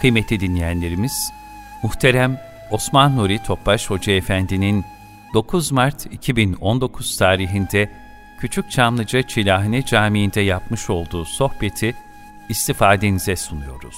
[0.00, 1.32] Kıymetli dinleyenlerimiz,
[1.82, 4.84] muhterem Osman Nuri Topbaş Hoca Efendi'nin
[5.34, 7.90] 9 Mart 2019 tarihinde
[8.40, 11.94] Küçük Çamlıca Çilahane Camii'nde yapmış olduğu sohbeti
[12.48, 13.96] istifadenize sunuyoruz.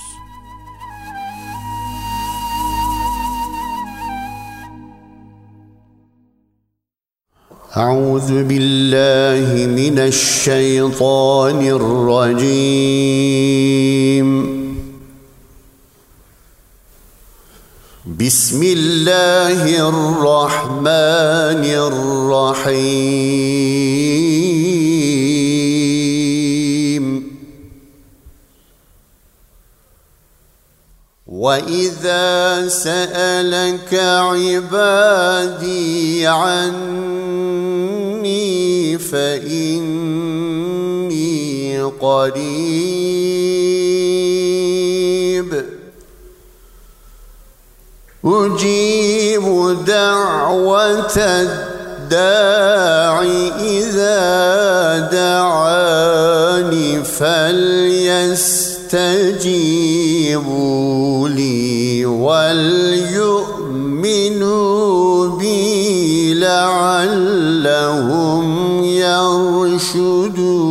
[7.77, 13.07] أعوذ بالله من الشيطان الرجيم
[18.26, 22.92] بسم الله الرحمن الرحيم.
[31.28, 33.94] واذا سالك
[34.30, 35.48] عبادي
[36.28, 37.38] عني
[38.98, 39.82] فاني
[42.02, 43.01] قريب
[48.26, 49.44] أجيب
[49.88, 53.22] دعوة الداع
[53.60, 58.10] إذا دعاني فليستجيبوا
[61.30, 63.18] لي وليؤمنوا
[65.38, 67.64] بي لعلهم
[68.84, 70.71] يرشدون.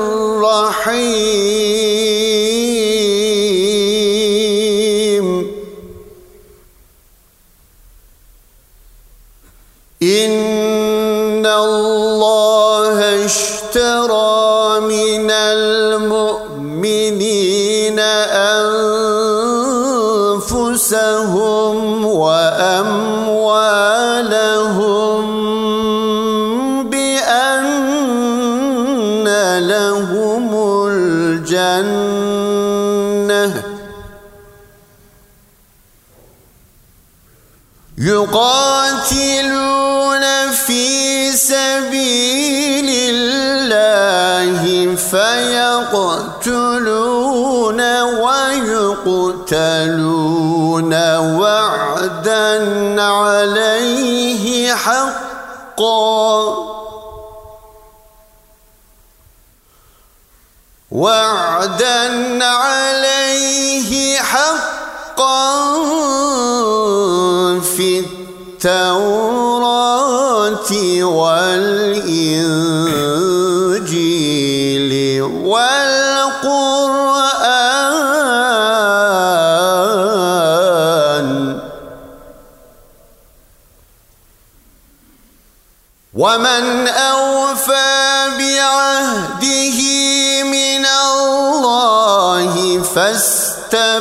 [31.53, 33.43] الجنة.
[37.97, 39.11] يقاتلون
[40.51, 46.21] في سبيل الله فيقتلون
[48.01, 49.73] ويقتلون
[51.17, 56.70] وعدا عليه حقا.
[60.91, 65.61] وعدا عليه حقا
[67.61, 69.40] في التوراة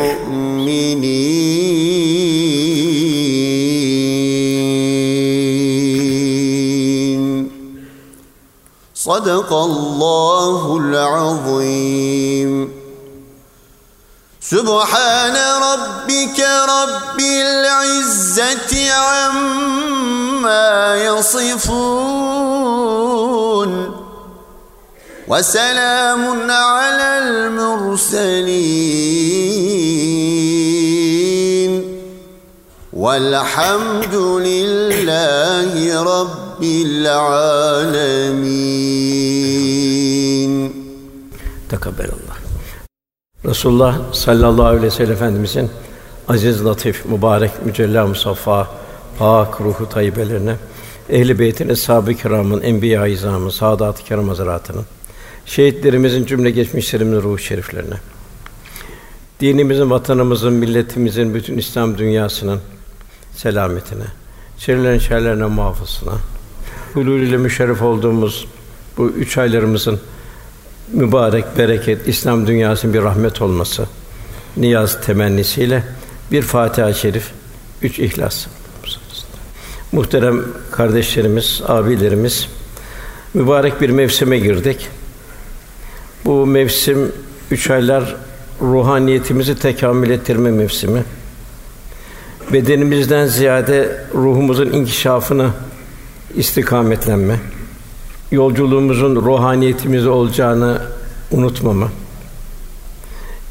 [8.95, 12.51] صدق الله العظيم.
[14.41, 15.37] سبحان
[15.69, 16.39] ربك
[16.69, 20.71] رب العزة عما
[21.05, 22.42] يصفون.
[25.28, 28.38] وسلام على المرسلين
[32.92, 34.14] والحمد
[34.48, 37.78] لله رب العالمين
[41.68, 42.36] Tekabbelallah.
[43.44, 45.70] Resulullah sallallahu aleyhi ve sellem Efendimizin
[46.28, 48.68] aziz, latif, mübarek, mücella, musaffa,
[49.18, 50.56] pak ruhu tayyibelerine,
[51.10, 54.84] ehl-i beytin, eshab-ı kiramın, enbiya-i izamın, saadat-ı kiram hazaratının,
[55.45, 57.95] şehitlerimizin cümle geçmişlerimizin ruhu şeriflerine,
[59.39, 62.59] dinimizin, vatanımızın, milletimizin, bütün İslam dünyasının
[63.35, 64.05] selametine,
[64.57, 66.13] şerlerin şerlerine muhafızına,
[66.93, 68.47] hulul ile müşerref olduğumuz
[68.97, 69.99] bu üç aylarımızın
[70.93, 73.87] mübarek, bereket, İslam dünyasının bir rahmet olması
[74.57, 75.83] niyaz temennisiyle
[76.31, 77.31] bir Fatiha-i Şerif,
[77.81, 78.47] üç İhlas.
[79.91, 82.47] Muhterem kardeşlerimiz, abilerimiz,
[83.33, 84.89] mübarek bir mevsime girdik.
[86.25, 87.11] Bu mevsim
[87.51, 88.15] üç aylar
[88.61, 91.03] ruhaniyetimizi tekamül ettirme mevsimi.
[92.53, 95.49] Bedenimizden ziyade ruhumuzun inkişafını
[96.35, 97.39] istikametlenme
[98.31, 100.81] yolculuğumuzun ruhaniyetimiz olacağını
[101.31, 101.91] unutmama,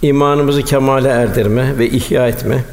[0.02, 2.64] imanımızı kemale erdirme ve ihya etme.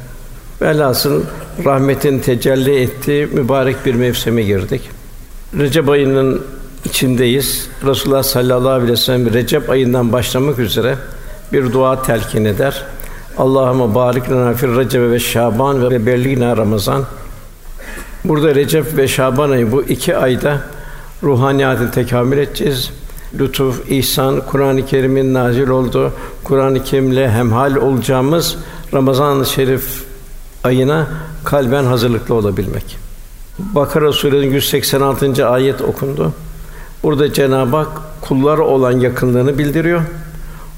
[0.62, 1.22] Velhasıl
[1.64, 4.90] rahmetin tecelli ettiği mübarek bir mevsime girdik.
[5.58, 6.42] Recep ayının
[6.84, 7.68] içindeyiz.
[7.84, 10.96] Resulullah sallallahu aleyhi ve sellem Recep ayından başlamak üzere
[11.52, 12.84] bir dua telkin eder.
[13.38, 17.04] Allahümme barik lena fir Recep ve Şaban ve belligna Ramazan.
[18.24, 20.60] Burada Recep ve Şaban ayı bu iki ayda
[21.22, 22.90] ruhaniyatı tekamül edeceğiz.
[23.38, 26.12] Lütuf, ihsan, Kur'an-ı Kerim'in nazil olduğu,
[26.44, 28.56] Kur'an-ı Kerim'le hemhal olacağımız
[28.94, 30.04] Ramazan-ı Şerif
[30.64, 31.06] ayına
[31.44, 32.98] kalben hazırlıklı olabilmek.
[33.58, 35.48] Bakara Suresi'nin 186.
[35.48, 36.32] ayet okundu.
[37.02, 37.88] Burada Cenab-ı Hak
[38.20, 40.02] kullara olan yakınlığını bildiriyor.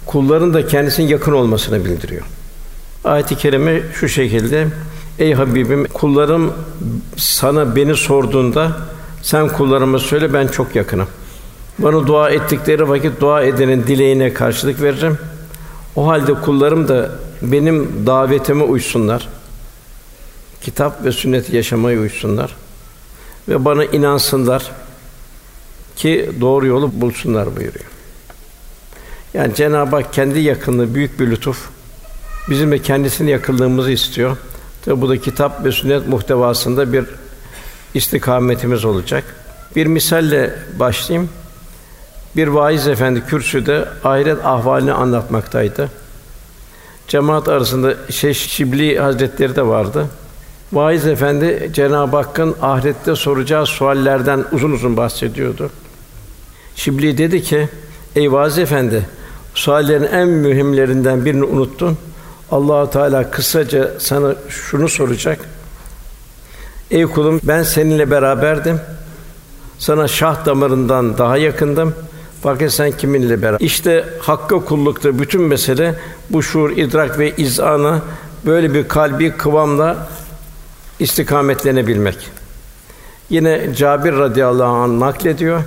[0.06, 2.22] Kulların da kendisinin yakın olmasını bildiriyor.
[3.04, 4.68] Ayet-i kerime şu şekilde:
[5.18, 6.52] Ey Habibim, kullarım
[7.16, 8.76] sana beni sorduğunda
[9.22, 11.06] sen kullarıma söyle ben çok yakınım.
[11.78, 15.18] Bana dua ettikleri vakit dua edenin dileğine karşılık veririm.
[15.96, 17.10] O halde kullarım da
[17.42, 19.28] benim davetime uysunlar.
[20.60, 22.54] Kitap ve sünneti yaşamaya uysunlar
[23.48, 24.70] ve bana inansınlar
[26.02, 27.84] ki doğru yolu bulsunlar buyuruyor.
[29.34, 31.68] Yani Cenab-ı Hak kendi yakınlığı büyük bir lütuf.
[32.50, 34.36] Bizim de kendisinin yakınlığımızı istiyor.
[34.84, 37.04] Tabi bu da kitap ve sünnet muhtevasında bir
[37.94, 39.24] istikametimiz olacak.
[39.76, 41.30] Bir misalle başlayayım.
[42.36, 45.90] Bir vaiz efendi kürsüde ahiret ahvalini anlatmaktaydı.
[47.08, 50.06] Cemaat arasında Şeyh Şibli Hazretleri de vardı.
[50.72, 55.70] Vaiz efendi Cenab-ı Hakk'ın ahirette soracağı suallerden uzun uzun bahsediyordu.
[56.76, 57.68] Şibli dedi ki:
[58.16, 59.06] "Ey vaiz efendi,
[59.54, 61.98] suallerin en mühimlerinden birini unuttun.
[62.50, 65.38] Allah Teala kısaca sana şunu soracak.
[66.90, 68.80] Ey kulum ben seninle beraberdim.
[69.78, 71.94] Sana şah damarından daha yakındım.
[72.42, 73.60] Fakat sen kiminle beraber?
[73.60, 75.94] İşte hakka kullukta bütün mesele
[76.30, 78.02] bu şuur, idrak ve izana
[78.46, 80.08] böyle bir kalbi kıvamla
[80.98, 82.18] istikametlenebilmek.
[83.30, 85.62] Yine Cabir radıyallahu anh naklediyor.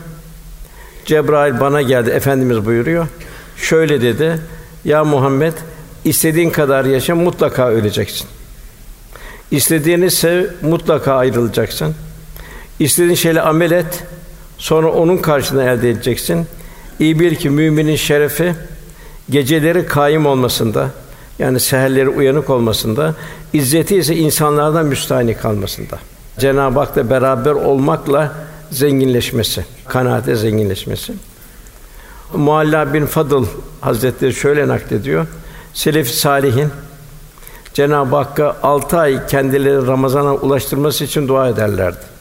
[1.05, 3.07] Cebrail bana geldi, Efendimiz buyuruyor.
[3.57, 4.39] Şöyle dedi:
[4.85, 5.53] Ya Muhammed,
[6.05, 8.27] istediğin kadar yaşa, mutlaka öleceksin.
[9.51, 11.95] İstediğini sev, mutlaka ayrılacaksın.
[12.79, 14.03] İstediğin şeyle amel et,
[14.57, 16.47] sonra onun karşılığını elde edeceksin.
[16.99, 18.53] İyi bil ki müminin şerefi
[19.29, 20.89] geceleri kaim olmasında,
[21.39, 23.15] yani seherleri uyanık olmasında,
[23.53, 25.99] izzeti ise insanlardan müstahni kalmasında.
[26.39, 28.33] Cenab-ı Hak'la beraber olmakla
[28.71, 31.13] zenginleşmesi, kanaate zenginleşmesi.
[32.33, 33.45] Mualla bin Fadıl
[33.81, 35.27] Hazretleri şöyle naklediyor.
[35.73, 36.69] Selef salihin
[37.73, 42.15] Cenab-ı Hakk'a altı ay kendileri Ramazan'a ulaştırması için dua ederlerdi.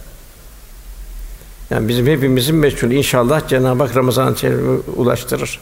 [1.70, 4.34] Yani bizim hepimizin meşhur inşallah Cenab-ı Hak Ramazan-ı
[4.96, 5.60] ulaştırır.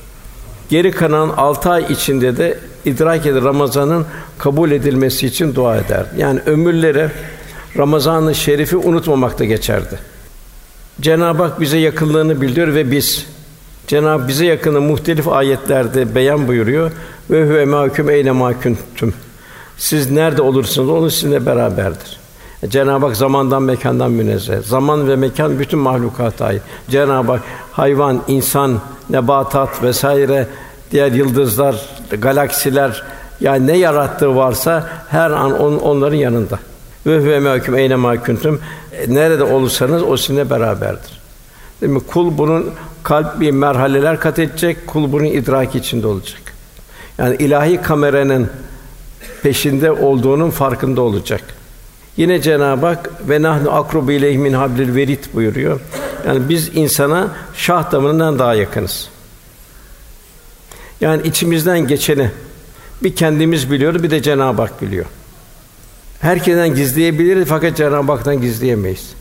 [0.69, 4.07] Geri kalan altı ay içinde de idrak eder Ramazan'ın
[4.39, 6.07] kabul edilmesi için dua eder.
[6.17, 7.09] Yani ömürleri
[7.79, 10.12] Ramazan-ı Şerif'i unutmamakta geçerdi.
[11.03, 13.27] Cenab-ı Hak bize yakınlığını bildiriyor ve biz
[13.87, 16.91] Cenab-ı bize yakını muhtelif ayetlerde beyan buyuruyor
[17.31, 19.15] ve huve mahkum eyle mahkuntum.
[19.77, 22.21] Siz nerede olursunuz onun sizinle beraberdir.
[22.69, 24.63] Cenab-ı Hak zamandan mekandan münezzeh.
[24.63, 26.63] Zaman ve mekan bütün mahlukata ait.
[26.91, 27.43] Cenab-ı Hak
[27.73, 28.81] hayvan, insan,
[29.11, 30.47] nebatat vesaire
[30.91, 31.87] diğer yıldızlar,
[32.19, 33.03] galaksiler
[33.41, 36.59] yani ne yarattığı varsa her an on, onların yanında.
[37.07, 38.61] Ve huve mahkum eyne mahkuntum.
[39.09, 41.21] Nerede olursanız o sizinle beraberdir.
[41.81, 42.01] Değil mi?
[42.01, 42.71] Kul bunun
[43.03, 46.41] kalp bir merhaleler kat edecek, kul bunun idraki içinde olacak.
[47.19, 48.51] Yani ilahi kameranın
[49.43, 51.43] peşinde olduğunun farkında olacak.
[52.17, 55.81] Yine Cenab-ı Hak ve nahnu akrubu ileyhi min hablil verit buyuruyor.
[56.27, 59.09] Yani biz insana şah damarından daha yakınız.
[61.01, 62.31] Yani içimizden geçeni
[63.03, 65.07] bir kendimiz biliyoruz, bir de Cenab-ı Hak biliyor.
[66.23, 69.15] Herkesten gizleyebiliriz fakat Cenab-ı Hak'tan gizleyemeyiz.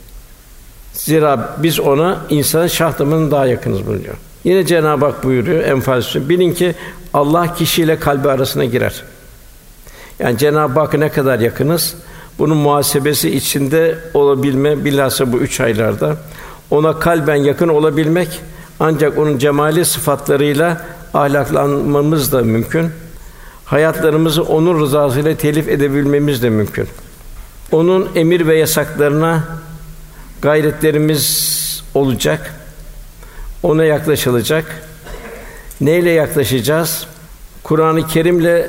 [0.94, 3.00] Zira biz ona insanın şah
[3.32, 4.16] daha yakınız buyuruyor.
[4.44, 6.76] Yine Cenab-ı Hak buyuruyor Enfal bilin ki
[7.14, 9.04] Allah kişiyle kalbi arasına girer.
[10.20, 11.96] Yani Cenab-ı Hak'a ne kadar yakınız?
[12.40, 16.18] Bunun muhasebesi içinde olabilme bilhassa bu üç aylarda
[16.72, 18.42] ona kalben yakın olabilmek
[18.80, 22.90] ancak onun cemali sıfatlarıyla ahlaklanmamız da mümkün.
[23.72, 26.88] Hayatlarımızı onun rızasıyla telif edebilmemiz de mümkün.
[27.72, 29.44] Onun emir ve yasaklarına
[30.42, 32.54] gayretlerimiz olacak.
[33.64, 34.66] Ona yaklaşılacak.
[35.82, 37.08] Neyle yaklaşacağız?
[37.64, 38.68] Kur'an-ı Kerim'le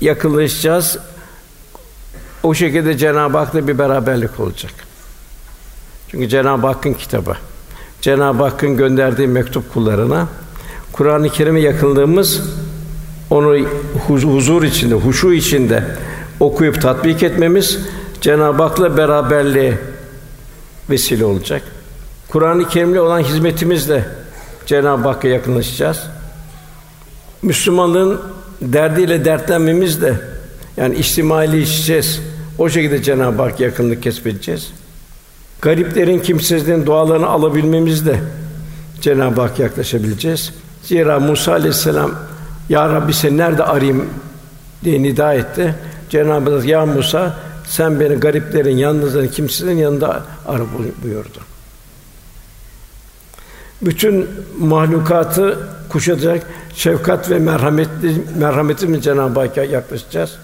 [0.00, 0.98] yakınlaşacağız.
[2.42, 4.72] O şekilde Cenab-ı Hak'la bir beraberlik olacak.
[6.10, 7.36] Çünkü Cenab-ı Hakk'ın kitabı.
[8.00, 10.28] Cenab-ı Hakk'ın gönderdiği mektup kullarına
[10.92, 12.42] Kur'an-ı Kerim'e yakınlığımız
[13.30, 13.66] onu
[14.06, 15.84] huzur içinde, huşu içinde
[16.40, 17.78] okuyup tatbik etmemiz
[18.20, 19.78] Cenab-ı Hak'la beraberliğe
[20.90, 21.62] vesile olacak.
[22.28, 24.04] Kur'an-ı Kerim'le olan hizmetimizle
[24.66, 26.02] Cenab-ı Hakk'a yakınlaşacağız.
[27.42, 28.20] Müslümanlığın
[28.60, 30.14] derdiyle dertlenmemiz de
[30.76, 32.20] yani içtimai işeceğiz.
[32.58, 34.72] O şekilde Cenab-ı Hak yakınlık kesbedeceğiz.
[35.62, 38.20] Gariplerin, kimsizlerin dualarını alabilmemiz de
[39.00, 40.52] Cenab-ı Hak yaklaşabileceğiz.
[40.82, 42.10] Zira Musa aleyhisselam
[42.68, 44.06] ya Rabbi seni nerede arayayım
[44.84, 45.74] diye nida etti.
[46.10, 50.62] Cenab-ı Hak ya Musa sen beni gariplerin, yalnızların, kimsizlerin yanında ara
[51.02, 51.38] buyurdu.
[53.82, 55.58] Bütün mahlukatı
[55.88, 56.42] kuşatacak
[56.74, 60.38] şefkat ve merhametli merhametimiz Cenab-ı Hakk'a yaklaşacağız.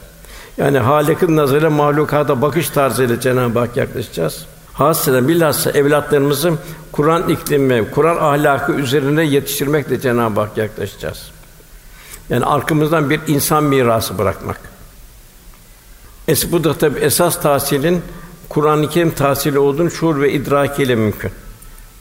[0.56, 4.46] Yani Halık'ın nazarıyla mahlukata bakış tarzıyla Cenab-ı Hak yaklaşacağız.
[4.72, 6.52] Hasreten bilhassa evlatlarımızı
[6.92, 11.33] Kur'an iklimi, Kur'an ahlakı üzerine yetiştirmekle Cenab-ı Hak yaklaşacağız.
[12.30, 14.60] Yani arkamızdan bir insan mirası bırakmak.
[16.28, 18.02] Es bu da tabi esas tahsilin
[18.48, 21.30] Kur'an-ı Kerim tahsili olduğunu şuur ve idrakiyle mümkün.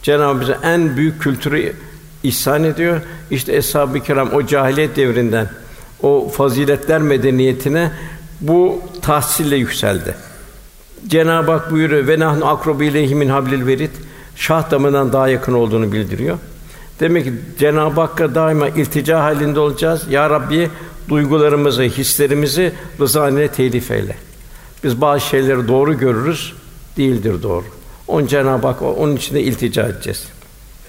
[0.04, 1.76] Cenab-ı bize en büyük kültürü
[2.24, 3.02] ihsan ediyor.
[3.32, 5.50] İşte eshab-ı kiram o cahiliyet devrinden
[6.02, 7.92] o faziletler medeniyetine
[8.42, 10.16] bu tahsille yükseldi.
[11.08, 13.92] Cenab-ı Hak buyuruyor ve nahnu akrobu ileyhi min hablil verit
[14.36, 16.38] şah damından daha yakın olduğunu bildiriyor.
[17.00, 20.08] Demek ki Cenab-ı Hakk'a daima iltica halinde olacağız.
[20.10, 20.70] Ya Rabbi
[21.10, 24.16] duygularımızı, hislerimizi rızanine telif eyle.
[24.84, 26.54] Biz bazı şeyleri doğru görürüz,
[26.98, 27.66] değildir doğru.
[28.08, 30.28] On Cenab-ı Hak onun içinde iltica edeceğiz.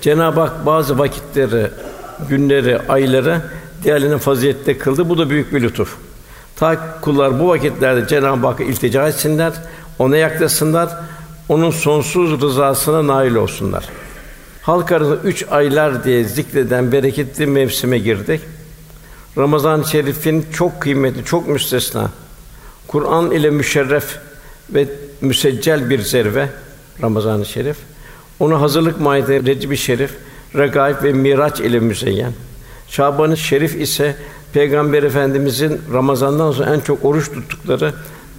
[0.00, 1.70] Cenab-ı Hak bazı vakitleri,
[2.28, 3.40] günleri, ayları
[3.84, 5.08] diğerlerinin faziletli kıldı.
[5.08, 5.96] Bu da büyük bir lütuf.
[6.56, 9.52] Ta kullar bu vakitlerde Cenab-ı Hakk'a iltica etsinler,
[9.98, 10.88] ona yaklaşsınlar,
[11.48, 13.84] onun sonsuz rızasına nail olsunlar.
[14.64, 18.40] Halk arasında üç aylar diye zikreden bereketli mevsime girdik.
[19.38, 22.10] Ramazan-ı Şerif'in çok kıymetli, çok müstesna.
[22.88, 24.18] Kur'an ile müşerref
[24.70, 24.88] ve
[25.20, 26.48] müseccel bir zerve
[27.02, 27.76] Ramazan-ı Şerif.
[28.40, 30.10] Onu hazırlık mahiyeti Recep-i Şerif,
[30.54, 32.32] Regaib ve Miraç ile müzeyyen.
[32.88, 34.16] Şaban-ı Şerif ise
[34.52, 37.94] Peygamber Efendimizin Ramazan'dan sonra en çok oruç tuttukları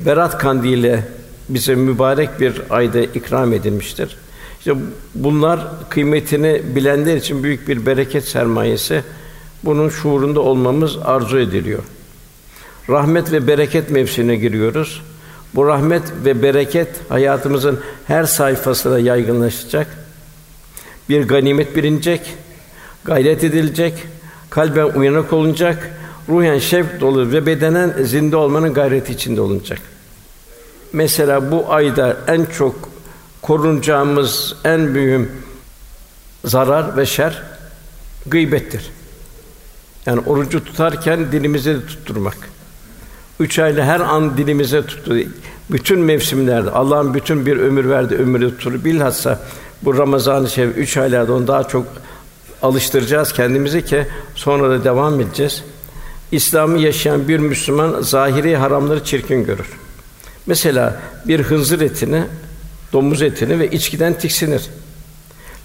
[0.06, 1.04] Berat Kandili
[1.50, 4.18] bize mübarek bir ayda ikram edilmiştir.
[4.66, 4.78] İşte
[5.16, 9.04] bunlar kıymetini bilenler için büyük bir bereket sermayesi.
[9.64, 11.84] Bunun şuurunda olmamız arzu ediliyor.
[12.90, 15.02] Rahmet ve bereket mevsimine giriyoruz.
[15.56, 19.88] Bu rahmet ve bereket hayatımızın her sayfasında yaygınlaşacak.
[21.10, 22.22] Bir ganimet bilinecek,
[23.04, 23.94] gayret edilecek,
[24.50, 25.92] kalben uyanık olunacak,
[26.30, 29.80] ruhen şevk dolu ve bedenen zinde olmanın gayreti içinde olunacak.
[30.94, 32.95] Mesela bu ayda en çok
[33.46, 35.30] korunacağımız en büyük
[36.46, 37.44] zarar ve şer
[38.26, 38.92] gıybettir.
[40.06, 42.38] Yani orucu tutarken dilimize de tutturmak.
[43.40, 45.18] Üç ayla her an dilimize tuttu.
[45.72, 48.86] Bütün mevsimlerde Allah'ın bütün bir ömür verdi, ömrü tutur.
[48.86, 49.40] Bilhassa
[49.82, 51.88] bu Ramazan-ı Şerif üç aylarda onu daha çok
[52.62, 55.64] alıştıracağız kendimizi ki sonra da devam edeceğiz.
[56.32, 59.68] İslam'ı yaşayan bir Müslüman zahiri haramları çirkin görür.
[60.46, 62.24] Mesela bir hınzır etini,
[62.94, 64.70] domuz etini ve içkiden tiksinir.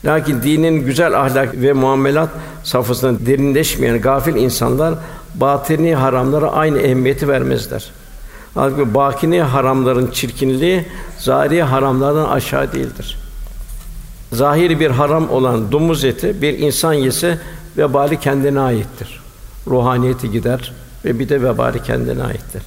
[0.05, 2.31] Lakin dinin güzel ahlak ve muamelat
[2.65, 4.95] safhasında derinleşmeyen gafil insanlar
[5.35, 7.91] batini haramlara aynı ehemmiyeti vermezler.
[8.55, 10.85] Halbuki bakini haramların çirkinliği
[11.19, 13.17] zahiri haramlardan aşağı değildir.
[14.33, 17.39] Zahiri bir haram olan domuz eti bir insan yese
[17.79, 19.21] vebali kendine aittir.
[19.67, 20.73] Ruhaniyeti gider
[21.05, 22.63] ve bir de vebali kendine aittir.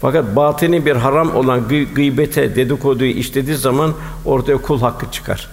[0.00, 5.48] Fakat batini bir haram olan gı- gıybete, dedikoduyu işlediği zaman ortaya kul hakkı çıkar.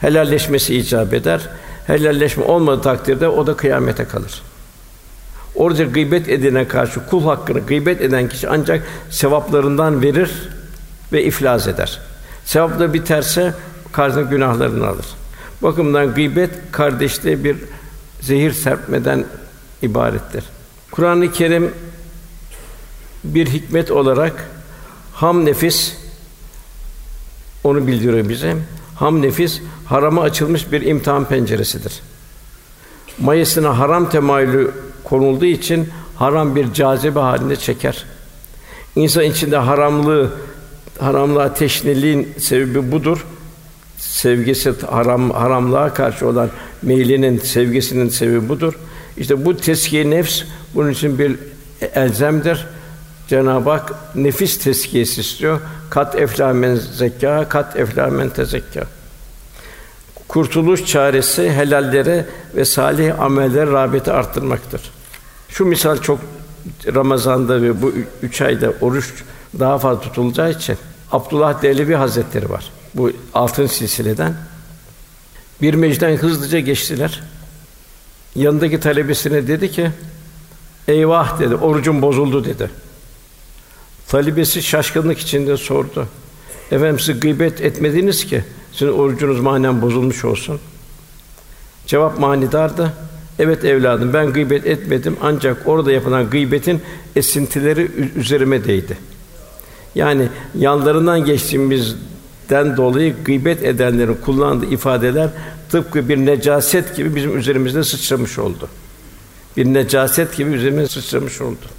[0.00, 1.48] Helalleşmesi icap eder.
[1.86, 4.42] Helalleşme olmadığı takdirde o da kıyamete kalır.
[5.54, 10.30] Orada gıybet edine karşı kul hakkını gıybet eden kişi ancak sevaplarından verir
[11.12, 12.00] ve iflas eder.
[12.44, 13.54] Sevapları biterse
[13.92, 15.06] karşısına günahlarını alır.
[15.62, 17.56] Bakımdan gıybet kardeşliğe bir
[18.20, 19.24] zehir serpmeden
[19.82, 20.44] ibarettir.
[20.90, 21.72] Kur'an-ı Kerim
[23.34, 24.50] bir hikmet olarak
[25.12, 25.94] ham nefis
[27.64, 28.56] onu bildiriyor bize.
[28.94, 32.00] Ham nefis harama açılmış bir imtihan penceresidir.
[33.18, 34.70] Mayısına haram temayülü
[35.04, 38.04] konulduğu için haram bir cazibe halinde çeker.
[38.96, 40.30] İnsan içinde haramlığı,
[40.98, 43.26] haramlığa teşneliğin sebebi budur.
[43.96, 46.50] Sevgisi haram haramlığa karşı olan
[46.82, 48.74] meylinin, sevgisinin sebebi budur.
[49.16, 50.42] İşte bu teskiye nefs
[50.74, 51.36] bunun için bir
[51.94, 52.66] elzemdir.
[53.28, 55.60] Cenab-ı Hak nefis teskiyesi istiyor.
[55.90, 58.84] Kat eflâ men zekâ, kat eflâ men tezekkâ.
[60.28, 64.80] Kurtuluş çaresi helallere ve salih amellere rağbeti arttırmaktır.
[65.48, 66.18] Şu misal çok
[66.94, 69.14] Ramazan'da ve bu üç ayda oruç
[69.58, 70.76] daha fazla tutulacağı için
[71.12, 72.72] Abdullah Dehlevi Hazretleri var.
[72.94, 74.34] Bu altın silsileden.
[75.62, 77.22] Bir mecden hızlıca geçtiler.
[78.34, 79.90] Yanındaki talebesine dedi ki,
[80.88, 82.70] eyvah dedi, orucum bozuldu dedi.
[84.08, 86.08] Talibesi şaşkınlık içinde sordu.
[86.72, 90.60] Efendim siz gıybet etmediniz ki sizin orucunuz manen bozulmuş olsun.
[91.86, 92.92] Cevap manidardı.
[93.38, 96.80] Evet evladım ben gıybet etmedim ancak orada yapılan gıybetin
[97.16, 98.98] esintileri üzerime değdi.
[99.94, 105.30] Yani yanlarından geçtiğimizden dolayı gıybet edenlerin kullandığı ifadeler
[105.70, 108.68] tıpkı bir necaset gibi bizim üzerimizde sıçramış oldu.
[109.56, 111.77] Bir necaset gibi üzerimize sıçramış oldu.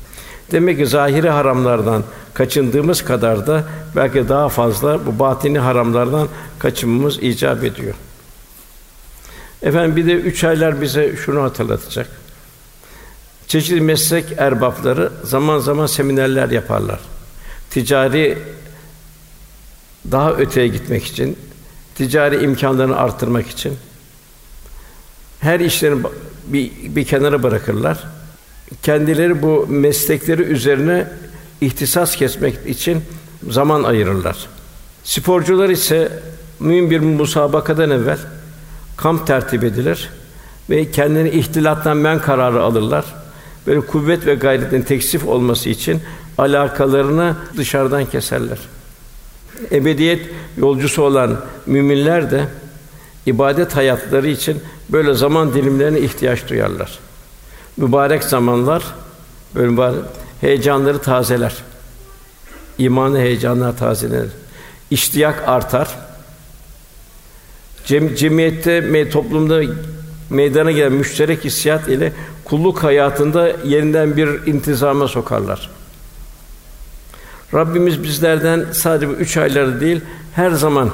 [0.51, 3.63] Demek ki zahiri haramlardan kaçındığımız kadar da
[3.95, 6.27] belki daha fazla bu batini haramlardan
[6.59, 7.93] kaçınmamız icap ediyor.
[9.61, 12.07] Efendim bir de üç aylar bize şunu hatırlatacak.
[13.47, 16.99] Çeşitli meslek erbapları zaman zaman seminerler yaparlar.
[17.69, 18.37] Ticari
[20.11, 21.37] daha öteye gitmek için,
[21.95, 23.77] ticari imkanlarını arttırmak için
[25.39, 26.03] her işlerini
[26.47, 28.03] bir, bir kenara bırakırlar.
[28.83, 31.07] Kendileri bu meslekleri üzerine
[31.61, 33.01] ihtisas kesmek için
[33.49, 34.37] zaman ayırırlar.
[35.03, 36.11] Sporcular ise
[36.59, 38.17] mühim bir musabakadan evvel
[38.97, 40.09] kamp tertip edilir
[40.69, 43.05] ve kendini ihtilattan men kararı alırlar.
[43.67, 46.01] Böyle kuvvet ve gayretin teksif olması için
[46.37, 48.59] alakalarını dışarıdan keserler.
[49.71, 52.45] Ebediyet yolcusu olan müminler de
[53.25, 56.99] ibadet hayatları için böyle zaman dilimlerine ihtiyaç duyarlar.
[57.79, 58.83] Mübarek zamanlar
[59.55, 59.99] böyle mübarek,
[60.41, 61.55] heyecanları tazeler.
[62.77, 64.29] İmanı heyecanlar tazelenir.
[64.91, 65.95] İştiyak artar.
[67.85, 69.61] Cem, cemiyette, me, toplumda
[70.29, 72.13] meydana gelen müşterek hissiyat ile
[72.45, 75.69] kulluk hayatında yeniden bir intizama sokarlar.
[77.53, 80.01] Rabbimiz bizlerden sadece bu üç ayları değil,
[80.33, 80.91] her zaman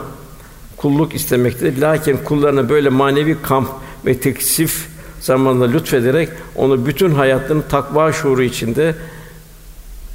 [0.77, 1.81] kulluk istemektedir.
[1.81, 3.69] Lakin kullarına böyle manevi kamp
[4.05, 4.94] ve teksif
[5.25, 8.95] zamanla lütfederek onu bütün hayatının takva şuuru içinde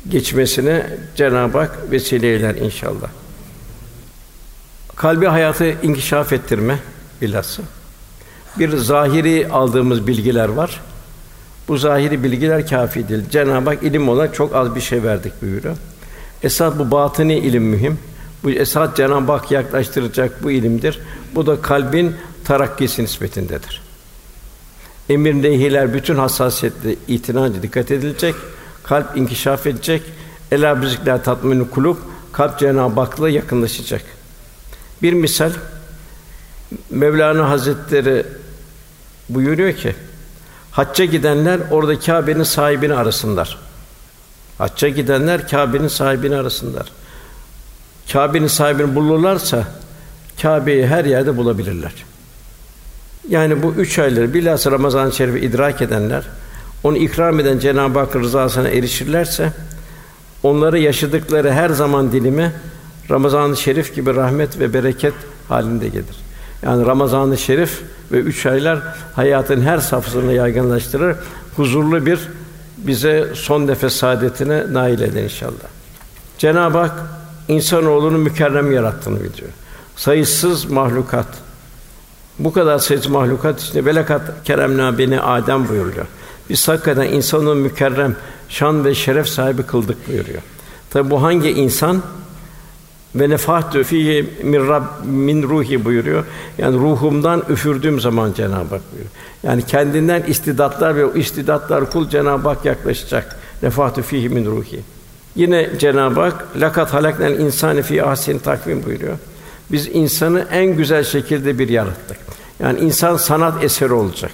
[0.08, 3.08] geçmesine Cenab-ı Hak vesile eyler inşallah.
[4.96, 6.78] Kalbi hayatı inkişaf ettirme
[7.22, 7.62] bilhassa.
[8.58, 10.80] Bir zahiri aldığımız bilgiler var.
[11.68, 13.22] Bu zahiri bilgiler kafi değil.
[13.30, 15.76] Cenab-ı Hak ilim olarak çok az bir şey verdik buyuruyor.
[16.42, 17.98] Esas bu batini ilim mühim.
[18.44, 21.00] Bu esas Cenab-ı Hak yaklaştıracak bu ilimdir.
[21.34, 23.89] Bu da kalbin terakkisi nispetindedir.
[25.10, 28.34] Emir nehiler bütün hassasiyetle itinayla dikkat edilecek.
[28.82, 30.02] Kalp inkişaf edecek.
[30.52, 31.96] Ela bizikler tatminu kulub
[32.32, 34.02] kalp Cenab-ı Hak'la yakınlaşacak.
[35.02, 35.50] Bir misal
[36.90, 38.26] Mevlana Hazretleri
[39.28, 39.94] buyuruyor ki
[40.70, 43.58] Hacca gidenler orada Kâbe'nin sahibini arasınlar.
[44.58, 46.92] Hacca gidenler Kâbe'nin sahibini arasınlar.
[48.12, 49.64] Kâbe'nin sahibini bulurlarsa
[50.42, 51.92] Kâbe'yi her yerde bulabilirler.
[53.28, 56.24] Yani bu üç ayları bilhassa Ramazan-ı Şerif'i idrak edenler,
[56.82, 59.52] onu ikram eden Cenab-ı Hakk'ın rızasına erişirlerse,
[60.42, 62.52] onları yaşadıkları her zaman dilimi
[63.10, 65.14] Ramazan-ı Şerif gibi rahmet ve bereket
[65.48, 66.16] halinde gelir.
[66.62, 67.80] Yani Ramazan-ı Şerif
[68.12, 68.78] ve üç aylar
[69.14, 71.16] hayatın her safhasını yaygınlaştırır.
[71.56, 72.18] Huzurlu bir
[72.76, 75.70] bize son nefes saadetine nail eder inşallah.
[76.38, 76.92] Cenab-ı Hak
[77.48, 79.50] insanoğlunu mükerrem yarattığını biliyor.
[79.96, 81.26] Sayısız mahlukat.
[82.40, 86.06] Bu kadar sayısız mahlukat içinde velakat keremna beni Adem buyuruyor.
[86.50, 88.16] Biz hakikaten insanı mükerrem,
[88.48, 90.42] şan ve şeref sahibi kıldık buyuruyor.
[90.90, 92.02] Tabi bu hangi insan?
[93.14, 96.24] Ve nefahtü fihi min rab min ruhi buyuruyor.
[96.58, 99.10] Yani ruhumdan üfürdüğüm zaman Cenab-ı Hak buyuruyor.
[99.42, 103.36] Yani kendinden istidatlar ve o istidatlar kul Cenab-ı Hak yaklaşacak.
[103.62, 104.80] Nefahtü fihi min ruhi.
[105.36, 109.18] Yine Cenab-ı Hak lakat halaknel insani fi ahsen takvim buyuruyor.
[109.72, 112.16] Biz insanı en güzel şekilde bir yarattık.
[112.60, 114.32] Yani insan sanat eseri olacak.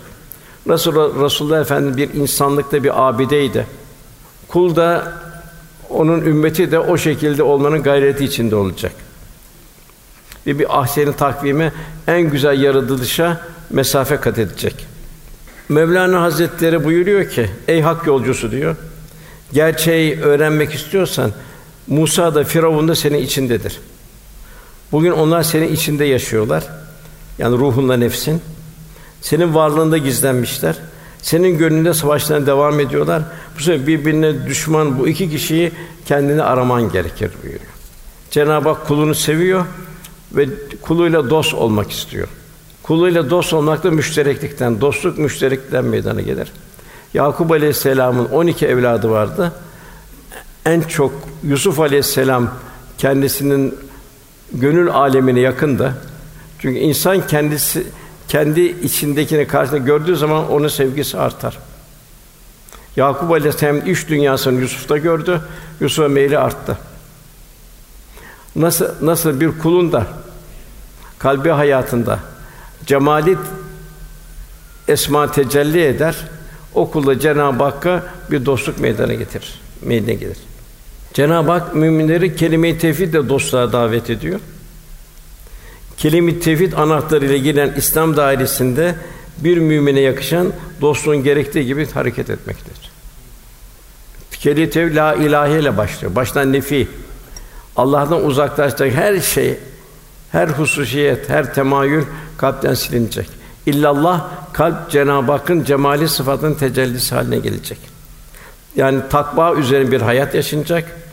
[0.66, 3.66] Nasıl Resulullah Efendimiz bir insanlıkta bir abideydi.
[4.48, 5.12] Kul da
[5.90, 8.92] onun ümmeti de o şekilde olmanın gayreti içinde olacak.
[10.46, 11.72] Ve bir ahseni takvime
[12.06, 14.86] en güzel yaratılışa mesafe kat edecek.
[15.68, 18.76] Mevlana Hazretleri buyuruyor ki: "Ey hak yolcusu diyor.
[19.52, 21.32] Gerçeği öğrenmek istiyorsan
[21.86, 23.80] Musa da Firavun da senin içindedir.
[24.92, 26.64] Bugün onlar senin içinde yaşıyorlar.
[27.38, 28.42] Yani ruhunla nefsin.
[29.20, 30.76] Senin varlığında gizlenmişler.
[31.22, 33.22] Senin gönlünde savaşlarına devam ediyorlar.
[33.58, 35.72] Bu sefer birbirine düşman bu iki kişiyi
[36.06, 37.72] kendini araman gerekir buyuruyor.
[38.30, 39.64] Cenab-ı Hak kulunu seviyor
[40.32, 40.48] ve
[40.82, 42.28] kuluyla dost olmak istiyor.
[42.82, 46.52] Kuluyla dost olmak da müştereklikten, dostluk müştereklikten meydana gelir.
[47.14, 49.52] Yakup Aleyhisselam'ın 12 evladı vardı.
[50.66, 52.50] En çok Yusuf Aleyhisselam
[52.98, 53.74] kendisinin
[54.52, 55.94] gönül alemine yakındı.
[56.58, 57.86] Çünkü insan kendisi
[58.28, 61.58] kendi içindekini karşısında gördüğü zaman onun sevgisi artar.
[62.96, 65.40] Yakup Aleyhisselam iş dünyasını Yusuf'ta gördü.
[65.80, 66.78] Yusuf'a meyli arttı.
[68.56, 70.06] Nasıl nasıl bir kulun da
[71.18, 72.18] kalbi hayatında
[72.86, 73.38] cemalit
[74.88, 76.16] esma tecelli eder.
[76.74, 79.60] O kulda Cenab-ı Hakk'a bir dostluk meydana getirir.
[79.82, 80.38] Meydana gelir.
[81.16, 84.40] Cenab-ı Hak müminleri kelime-i tevhid ile dostluğa davet ediyor.
[85.96, 88.94] Kelime-i tevhid anahtarı ile giren İslam dairesinde
[89.38, 92.90] bir mümine yakışan dostluğun gerektiği gibi hareket etmektedir.
[94.30, 96.14] Kelime-i tevhid la ilahe ile başlıyor.
[96.14, 96.88] Baştan nefi.
[97.76, 99.58] Allah'tan uzaklaşacak her şey,
[100.32, 102.04] her hususiyet, her temayül
[102.38, 103.28] kalpten silinecek.
[103.66, 107.78] İllallah kalp Cenab-ı Hakk'ın cemali sıfatının tecellisi haline gelecek.
[108.76, 111.05] Yani takva üzerine bir hayat yaşanacak.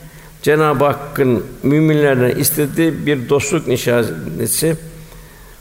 [0.44, 4.76] Cenab-ı Hakk'ın müminlerine istediği bir dostluk nişanesi.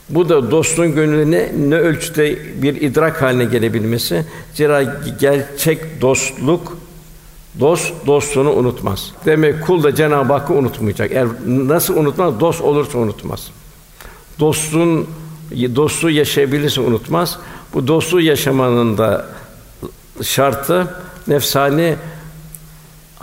[0.10, 4.26] Bu da dostluğun gönlüne ne ölçüde bir idrak haline gelebilmesi.
[4.54, 4.84] Zira
[5.20, 6.78] gerçek dostluk
[7.60, 9.12] dost dostluğunu unutmaz.
[9.26, 11.12] Demek kul da Cenab-ı Hakk'ı unutmayacak.
[11.12, 12.40] Eğer nasıl unutmaz?
[12.40, 13.52] Dost olursa unutmaz.
[14.40, 15.08] Dostluğun
[15.52, 17.40] dostluğu yaşayabilirse unutmaz.
[17.74, 19.26] Bu dostluğu yaşamanın da
[20.22, 20.88] şartı
[21.28, 21.96] nefsani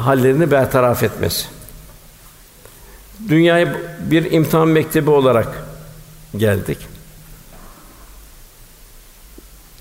[0.06, 1.46] hallerini bertaraf etmesi.
[3.28, 5.48] Dünyaya bir imtihan mektebi olarak
[6.36, 6.78] geldik.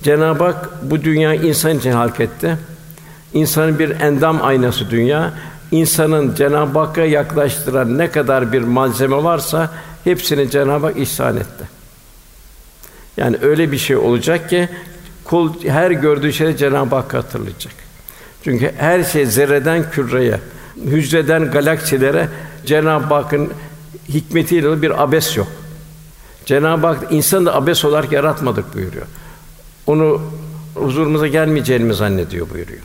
[0.04, 2.58] Cenab-ı Hak bu dünya insan için halk etti.
[3.34, 5.34] İnsanın bir endam aynası dünya.
[5.72, 9.70] İnsanın Cenab-ı Hakk'a yaklaştıran ne kadar bir malzeme varsa
[10.04, 11.70] hepsini Cenab-ı Hak ihsan etti.
[13.18, 14.70] Yani öyle bir şey olacak ki
[15.24, 17.89] kul her gördüğü şeyi Cenab-ı Hakk'ı hatırlayacak.
[18.44, 20.40] Çünkü her şey zerreden küreye,
[20.86, 22.30] hücreden galaksilere
[22.66, 23.52] Cenab-ı Hakk'ın
[24.10, 25.48] hikmetiyle bir abes yok.
[26.46, 29.06] Cenab-ı Hak insanı da abes olarak yaratmadık buyuruyor.
[29.88, 30.22] Onu
[30.76, 32.82] huzurumuza gelmeyeceğini zannediyor buyuruyor.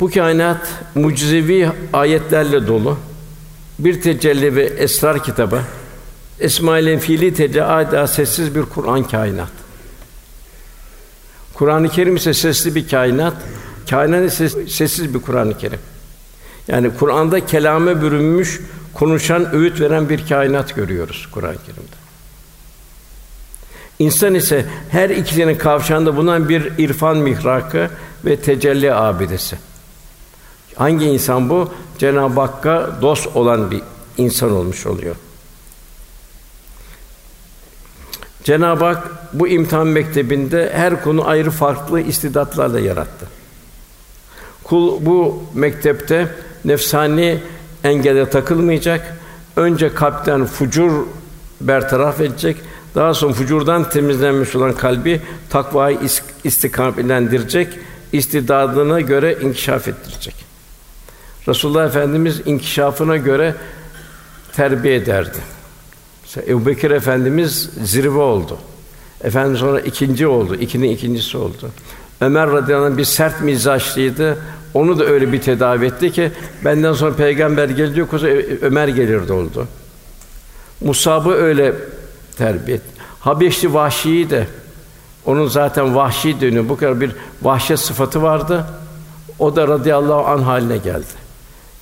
[0.00, 2.98] Bu kainat mucizevi ayetlerle dolu.
[3.78, 5.60] Bir tecelli ve esrar kitabı.
[6.40, 9.52] Esmail'in fiili tecelli adeta sessiz bir Kur'an kainat.
[11.54, 13.34] Kur'an-ı Kerim ise sesli bir kainat.
[13.90, 15.80] Kainat ise sessiz bir Kur'an-ı Kerim.
[16.68, 18.60] Yani Kur'an'da kelame bürünmüş,
[18.94, 21.96] konuşan, öğüt veren bir kainat görüyoruz Kur'an-ı Kerim'de.
[23.98, 27.90] İnsan ise her ikisinin kavşağında bulunan bir irfan mihrakı
[28.24, 29.56] ve tecelli abidesi.
[30.76, 31.72] Hangi insan bu?
[31.98, 33.80] Cenab-ı Hakk'a dost olan bir
[34.18, 35.16] insan olmuş oluyor.
[38.44, 43.26] Cenab-ı Hak bu imtihan mektebinde her konu ayrı farklı istidatlarla yarattı.
[44.64, 46.28] Kul bu mektepte
[46.64, 47.38] nefsani
[47.84, 49.16] engele takılmayacak.
[49.56, 51.06] Önce kalpten fucur
[51.60, 52.56] bertaraf edecek.
[52.94, 55.98] Daha sonra fucurdan temizlenmiş olan kalbi takvayı
[56.44, 57.68] istikametlendirecek,
[58.12, 60.34] istidadına göre inkişaf ettirecek.
[61.48, 63.54] Resulullah Efendimiz inkişafına göre
[64.52, 65.38] terbiye ederdi.
[66.22, 68.58] Mesela Ebu Bekir Efendimiz zirve oldu.
[69.24, 71.70] Efendimiz sonra ikinci oldu, ikinin ikincisi oldu.
[72.20, 74.38] Ömer radıyallahu anh bir sert mizaçlıydı.
[74.74, 76.32] Onu da öyle bir tedavi etti ki
[76.64, 78.26] benden sonra peygamber geldi yoksa
[78.62, 79.66] Ömer gelirdi oldu.
[80.80, 81.74] Musab'ı öyle
[82.36, 82.94] terbiye etti.
[83.20, 84.46] Habeşli Vahşi'yi de
[85.26, 86.68] onun zaten vahşi dönüyor.
[86.68, 88.66] Bu kadar bir vahşet sıfatı vardı.
[89.38, 91.24] O da radıyallahu an haline geldi.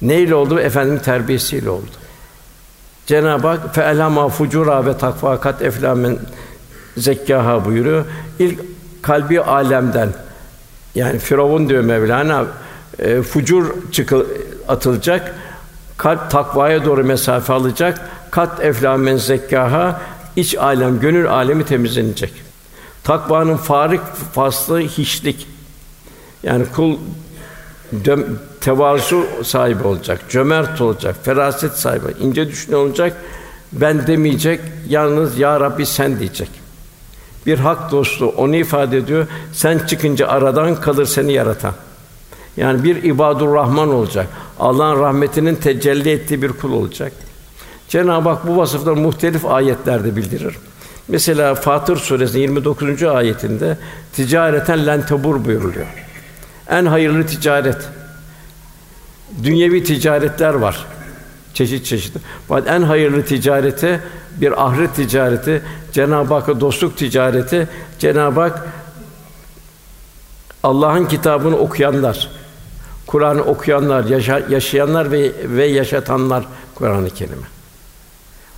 [0.03, 0.61] Neyle oldu?
[0.61, 1.91] Efendim terbiyesiyle oldu.
[3.07, 6.19] Cenab-ı Hak fe elama fucura ve takva kat eflamen
[6.97, 8.05] zekkaha buyuruyor.
[8.39, 8.61] İlk
[9.03, 10.09] kalbi alemden
[10.95, 12.45] yani Firavun diyor Mevlana
[12.99, 14.27] e, fucur çıkı,
[14.69, 15.35] atılacak.
[15.97, 18.09] Kalp takvaya doğru mesafe alacak.
[18.31, 20.01] Kat eflamen zekkaha
[20.37, 22.33] iç alem, gönül alemi temizlenecek.
[23.05, 24.01] Takvanın farik
[24.33, 25.49] faslı hiçlik.
[26.43, 26.99] Yani kul
[28.05, 33.17] döm, tevazu sahibi olacak, cömert olacak, feraset sahibi, ince düşün olacak.
[33.73, 36.62] Ben demeyecek, yalnız ya Rabbi sen diyecek.
[37.47, 39.27] Bir hak dostu onu ifade ediyor.
[39.53, 41.75] Sen çıkınca aradan kalır seni yaratan.
[42.57, 44.27] Yani bir ibadur Rahman olacak.
[44.61, 47.13] Allah'ın rahmetinin tecelli ettiği bir kul olacak.
[47.89, 50.57] Cenab-ı Hak bu vasıfları muhtelif ayetlerde bildirir.
[51.09, 53.03] Mesela Fatır Suresi 29.
[53.03, 53.79] ayetinde
[54.13, 55.87] ticareten len tebur buyuruluyor.
[56.71, 57.89] En hayırlı ticaret.
[59.45, 60.87] Dünyevi ticaretler var.
[61.55, 62.17] Çeşit çeşit.
[62.49, 64.01] Fakat en hayırlı ticareti
[64.41, 65.63] bir ahiret ticareti,
[65.93, 68.69] Cenab-ı Hakk'a dostluk ticareti, Cenab-ı Hak
[70.63, 72.31] Allah'ın kitabını okuyanlar,
[73.07, 77.47] Kur'an'ı okuyanlar, yaşa, yaşayanlar ve ve yaşatanlar Kur'an-ı Kerim'i.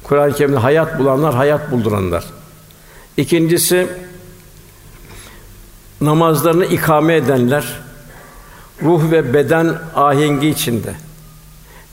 [0.02, 2.24] Kur'an-ı Kerim'de hayat bulanlar, hayat bulduranlar.
[3.16, 3.88] İkincisi
[6.00, 7.80] namazlarını ikame edenler,
[8.82, 10.94] ruh ve beden ahengi içinde.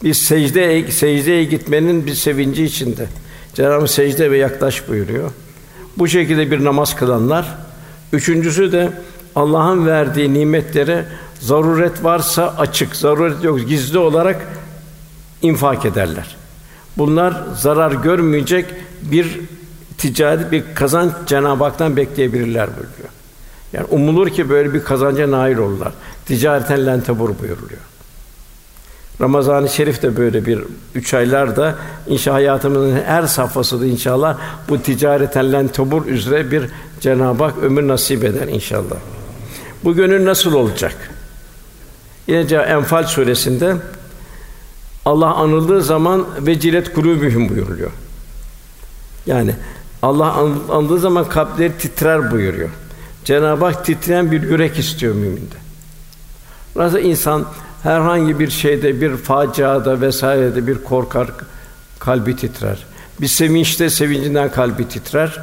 [0.03, 3.07] Bir secde secdeye gitmenin bir sevinci içinde.
[3.53, 5.31] Cenab-ı secde ve yaklaş buyuruyor.
[5.97, 7.57] Bu şekilde bir namaz kılanlar.
[8.13, 8.91] Üçüncüsü de
[9.35, 11.05] Allah'ın verdiği nimetlere
[11.39, 14.47] zaruret varsa açık, zaruret yok gizli olarak
[15.41, 16.35] infak ederler.
[16.97, 18.65] Bunlar zarar görmeyecek
[19.01, 19.39] bir
[19.97, 23.09] ticari bir kazanç Cenab-ı Hak'tan bekleyebilirler buyuruyor.
[23.73, 25.93] Yani umulur ki böyle bir kazanca nail olurlar.
[26.25, 27.90] Ticareten lentebur buyuruluyor.
[29.21, 30.59] Ramazan-ı Şerif de böyle bir
[30.95, 31.75] üç aylarda
[32.07, 34.37] inşallah hayatımızın her safhası da inşallah
[34.69, 36.63] bu ticareten lentebur üzere bir
[36.99, 38.95] Cenab-ı Hak ömür nasip eder inşallah.
[39.83, 40.95] Bu gönül nasıl olacak?
[42.27, 43.75] Yine Enfal suresinde
[45.05, 47.91] Allah anıldığı zaman vecilet kulûbühüm buyuruluyor.
[49.25, 49.55] Yani
[50.01, 50.31] Allah
[50.69, 52.69] anıldığı zaman kalpleri titrer buyuruyor.
[53.25, 55.55] Cenab-ı Hak titreyen bir yürek istiyor müminde.
[56.75, 57.45] Nasıl insan
[57.83, 61.27] herhangi bir şeyde, bir faciada vesairede bir korkar,
[61.99, 62.85] kalbi titrer.
[63.21, 65.39] Bir sevinçte sevincinden kalbi titrer.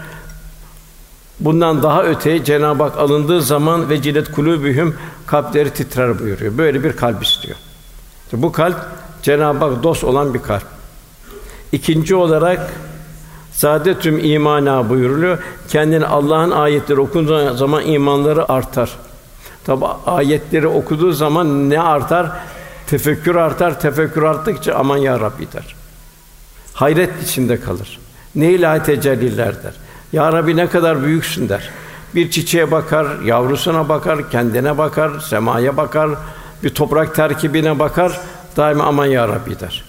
[1.40, 4.96] Bundan daha öte Cenab-ı Hak alındığı zaman ve cilet kulübühüm
[5.26, 6.58] kalpleri titrer buyuruyor.
[6.58, 7.56] Böyle bir kalp istiyor.
[8.32, 8.76] Bu kalp
[9.22, 10.66] Cenab-ı Hak dost olan bir kalp.
[11.72, 12.70] İkinci olarak
[13.58, 15.38] Saadetüm imana buyuruluyor.
[15.68, 18.90] Kendini Allah'ın ayetleri okunduğu zaman imanları artar.
[19.68, 22.30] Tabi ayetleri okuduğu zaman ne artar?
[22.86, 23.80] Tefekkür artar.
[23.80, 25.76] Tefekkür arttıkça aman ya Rabbi der.
[26.74, 27.98] Hayret içinde kalır.
[28.34, 29.74] Ne ilahi tecelliler der.
[30.12, 31.70] Ya Rabbi ne kadar büyüksün der.
[32.14, 36.10] Bir çiçeğe bakar, yavrusuna bakar, kendine bakar, semaya bakar,
[36.62, 38.20] bir toprak terkibine bakar,
[38.56, 39.84] daima aman ya Rabbi der.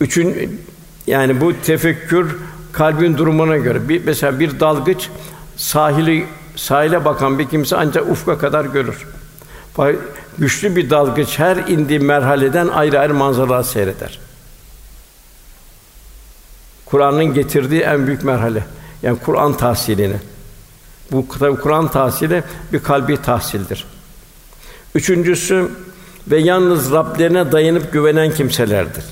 [0.00, 0.60] Üçün
[1.06, 2.36] yani bu tefekkür
[2.72, 3.88] kalbin durumuna göre.
[3.88, 5.08] Bir mesela bir dalgıç
[5.56, 6.26] sahili
[6.58, 9.06] sahile bakan bir kimse ancak ufka kadar görür.
[10.38, 14.18] Güçlü bir dalgıç her indiği merhaleden ayrı ayrı manzaralar seyreder.
[16.86, 18.64] Kur'an'ın getirdiği en büyük merhale.
[19.02, 20.16] Yani Kur'an tahsilini.
[21.12, 22.42] Bu tabi Kur'an tahsili
[22.72, 23.86] bir kalbi tahsildir.
[24.94, 25.70] Üçüncüsü
[26.28, 29.04] ve yalnız Rablerine dayanıp güvenen kimselerdir.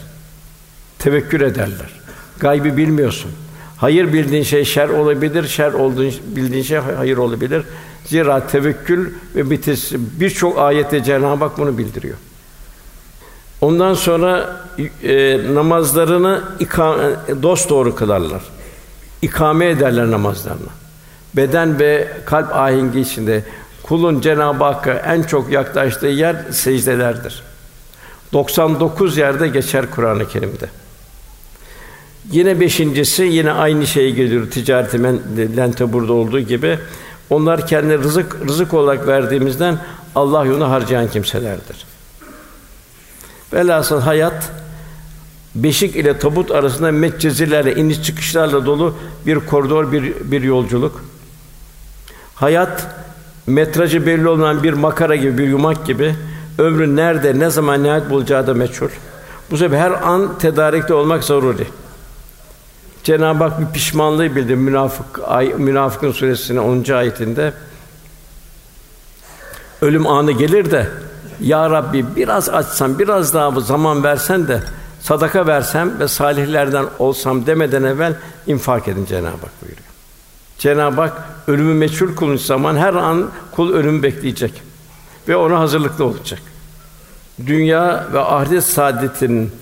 [0.99, 2.01] Tevekkül ederler.
[2.39, 3.31] Gaybı bilmiyorsun.
[3.77, 7.63] Hayır bildiğin şey şer olabilir, şer olduğun bildiğin şey hayır olabilir.
[8.05, 12.17] Zira tevekkül ve bitis birçok ayette Cenab-ı Hak bunu bildiriyor.
[13.61, 14.61] Ondan sonra
[15.03, 16.97] e, namazlarını ikam,
[17.43, 18.43] dost doğru kılarlar.
[19.23, 20.69] ikame ederler namazlarını.
[21.37, 23.45] Beden ve kalp ahengi içinde
[23.83, 27.43] kulun Cenab-ı Hakk'a en çok yaklaştığı yer secdelerdir.
[28.33, 30.69] 99 yerde geçer Kur'an-ı Kerim'de.
[32.33, 35.03] Yine beşincisi yine aynı şeye geliyor ticareti
[35.57, 36.79] lente burada olduğu gibi
[37.31, 39.79] onlar kendi rızık rızık olarak verdiğimizden
[40.15, 41.87] Allah yoluna harcayan kimselerdir.
[43.53, 44.53] Velhasıl hayat
[45.55, 48.95] beşik ile tabut arasında metcezilerle, iniş çıkışlarla dolu
[49.27, 51.05] bir koridor, bir, bir yolculuk.
[52.35, 52.87] Hayat
[53.47, 56.15] metrajı belli olan bir makara gibi, bir yumak gibi.
[56.59, 58.89] Ömrün nerede, ne zaman nihayet bulacağı da meçhul.
[59.51, 61.67] Bu sebeple her an tedarikte olmak zaruri.
[63.07, 66.93] Cenab-ı Hak bir pişmanlığı bildi münafık ay Münafıkın suresinin 10.
[66.93, 67.53] ayetinde.
[69.81, 70.89] Ölüm anı gelir de
[71.41, 74.63] ya Rabbi biraz açsam, biraz daha zaman versen de
[75.01, 78.15] sadaka versem ve salihlerden olsam demeden evvel
[78.47, 79.89] infak edin Cenab-ı Hak buyuruyor.
[80.59, 84.63] Cenab-ı Hak ölümü meçhul kılmış zaman her an kul ölümü bekleyecek
[85.29, 86.41] ve ona hazırlıklı olacak.
[87.47, 89.53] Dünya ve ahiret saadetinin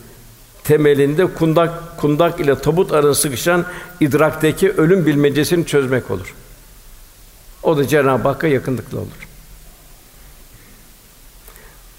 [0.64, 3.66] temelinde kundak kundak ile tabut arasında sıkışan
[4.00, 6.35] idrakteki ölüm bilmecesini çözmek olur.
[7.62, 9.29] O da Cenab-ı Hakk'a yakınlıkla olur.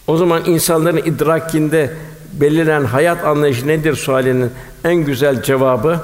[0.07, 1.93] O zaman insanların idrakinde
[2.33, 4.51] belirlen hayat anlayışı nedir sualinin
[4.83, 5.99] en güzel cevabı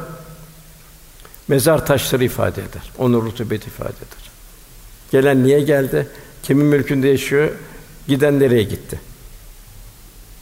[1.47, 2.91] mezar taşları ifade eder.
[2.97, 4.31] Onu rutubet ifade eder.
[5.11, 6.07] Gelen niye geldi?
[6.43, 7.49] Kimin mülkünde yaşıyor?
[8.07, 8.99] Giden nereye gitti?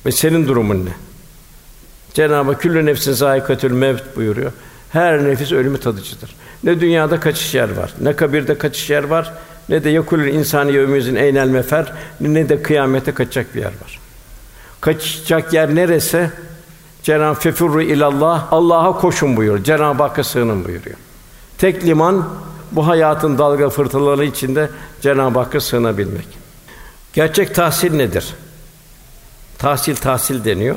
[0.05, 1.08] Ve senin durumun ne?
[2.19, 4.51] Cenab-ı Hak küllü nefsin zâikatül mevt buyuruyor.
[4.89, 6.36] Her nefis ölümü tadıcıdır.
[6.63, 9.34] Ne dünyada kaçış yer var, ne kabirde kaçış yer var,
[9.69, 13.99] ne de yakulül insani yevmizin eynel mefer, ne de kıyamete kaçacak bir yer var.
[14.82, 16.32] Kaçacak yer neresi?
[17.03, 19.63] Cenab-ı Fefurru ilallah, Allah'a koşun buyuruyor.
[19.63, 20.97] Cenab-ı Hakk'a sığının buyuruyor.
[21.58, 22.29] Tek liman
[22.71, 24.69] bu hayatın dalga fırtınaları içinde
[25.01, 26.27] Cenab-ı Hakk'a sığınabilmek.
[27.13, 28.34] Gerçek tahsil nedir?
[29.58, 30.75] Tahsil tahsil deniyor.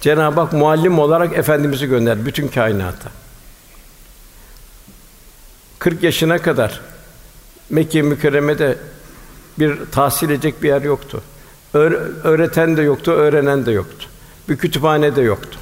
[0.00, 3.10] Cenab-ı Hak muallim olarak efendimizi gönderdi bütün kainata.
[5.78, 6.80] 40 yaşına kadar
[7.70, 8.78] Mekke mükerremede
[9.58, 11.22] bir tahsil edecek bir yer yoktu.
[12.24, 14.08] öğreten de yoktu, öğrenen de yoktu.
[14.48, 15.58] Bir kütüphane de yoktu.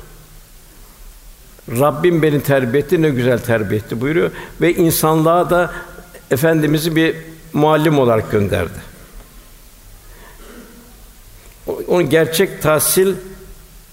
[1.69, 5.73] Rabbim beni terbiye etti, ne güzel terbiye etti buyuruyor ve insanlığa da
[6.31, 7.17] efendimizi bir
[7.53, 8.95] muallim olarak gönderdi.
[11.89, 13.15] Onun gerçek tahsil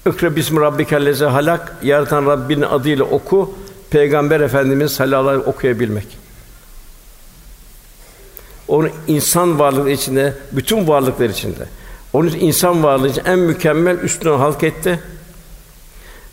[0.06, 3.54] İkra bismi rabbikellezi halak yaratan Rabbinin adıyla oku.
[3.90, 6.08] Peygamber Efendimiz sallallahu aleyhi okuyabilmek.
[8.68, 11.66] Onun insan varlığı içinde, bütün varlıklar içinde.
[12.14, 15.00] Onun insan varlığı için en mükemmel üstünü halk etti.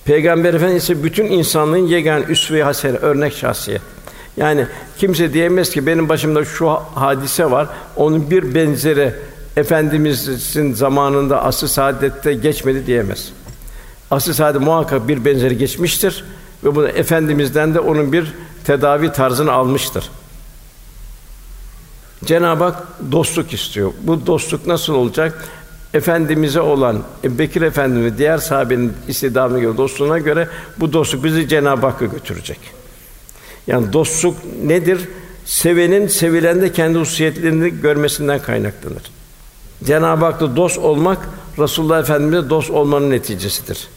[0.05, 3.83] Peygamber Efendimiz ise bütün insanlığın yegane üsve-i hasene, örnek şahsiyet.
[4.37, 4.67] Yani
[4.99, 9.15] kimse diyemez ki benim başımda şu hadise var, onun bir benzeri
[9.57, 13.33] Efendimizin zamanında asr-ı saadette geçmedi diyemez.
[14.11, 16.25] Asıl saadet muhakkak bir benzeri geçmiştir
[16.65, 20.11] ve bunu efendimizden de onun bir tedavi tarzını almıştır.
[22.25, 23.93] Cenab-ı Hak dostluk istiyor.
[24.03, 25.49] Bu dostluk nasıl olacak?
[25.95, 31.87] Efendimize olan Bekir Efendi ve diğer sahabenin istidamına göre, dostluğuna göre bu dostluk bizi Cenab-ı
[31.87, 32.59] Hakk'a götürecek.
[33.67, 35.01] Yani dostluk nedir?
[35.45, 39.03] Sevenin sevilende kendi hususiyetlerini görmesinden kaynaklanır.
[39.85, 43.89] Cenab-ı Hak'la dost olmak Resulullah Efendimiz'e dost olmanın neticesidir.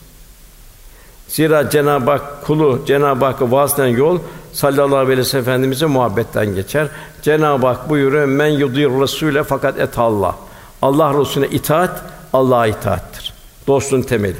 [1.31, 4.19] Zira Cenab-ı Hak kulu Cenab-ı Hakk'a vasıtan yol
[4.53, 6.87] sallallahu aleyhi ve sellem efendimize muhabbetten geçer.
[7.21, 10.35] Cenab-ı Hak buyuruyor men yudir Rasûle fakat et Allah.
[10.81, 12.01] Allah Resulüne itaat
[12.33, 13.33] Allah'a itaattir.
[13.67, 14.37] Dostun temeli.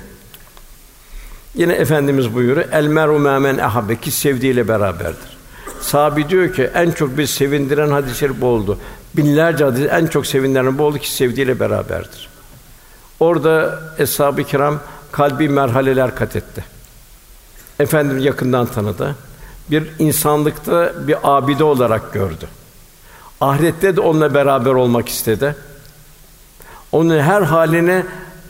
[1.55, 5.37] Yine efendimiz buyuruyor el meru men ahabbe ki sevdiğiyle beraberdir.
[5.81, 8.77] Sahabi diyor ki en çok bir sevindiren hadis-i şerif bu oldu.
[9.13, 12.29] Binlerce hadis en çok sevindiren bu oldu ki sevdiğiyle beraberdir.
[13.19, 14.79] Orada eshab-ı kiram
[15.11, 16.70] kalbi merhaleler kat etti.
[17.81, 19.15] Efendimiz yakından tanıdı.
[19.71, 22.47] Bir insanlıkta bir abide olarak gördü.
[23.41, 25.55] Ahirette de onunla beraber olmak istedi.
[26.91, 28.05] Onun her haline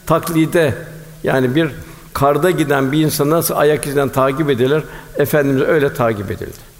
[0.06, 0.76] taklide
[1.24, 1.72] yani bir
[2.14, 4.84] karda giden bir insan nasıl ayak izinden takip edilir?
[5.18, 6.72] Efendimiz öyle takip edildi.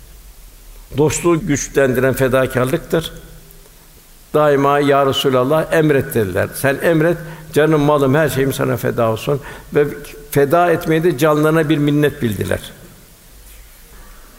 [0.98, 3.12] Dostluğu güçlendiren fedakarlıktır.
[4.34, 6.50] Daima ya Resulallah emret dediler.
[6.56, 7.18] Sen emret,
[7.54, 9.42] canım, malım, her şeyim sana feda olsun
[9.76, 9.88] ve
[10.32, 12.72] feda etmeyi de canlarına bir minnet bildiler.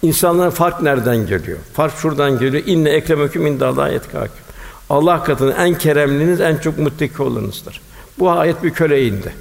[0.03, 1.59] İnsanların fark nereden geliyor?
[1.73, 2.63] Fark şuradan geliyor.
[2.67, 4.45] İnne ekremeküm indallahi etkâküm.
[4.91, 7.81] Allah katında en keremliniz, en çok muttaki olanınızdır.
[8.19, 9.35] Bu ayet bir köle indi.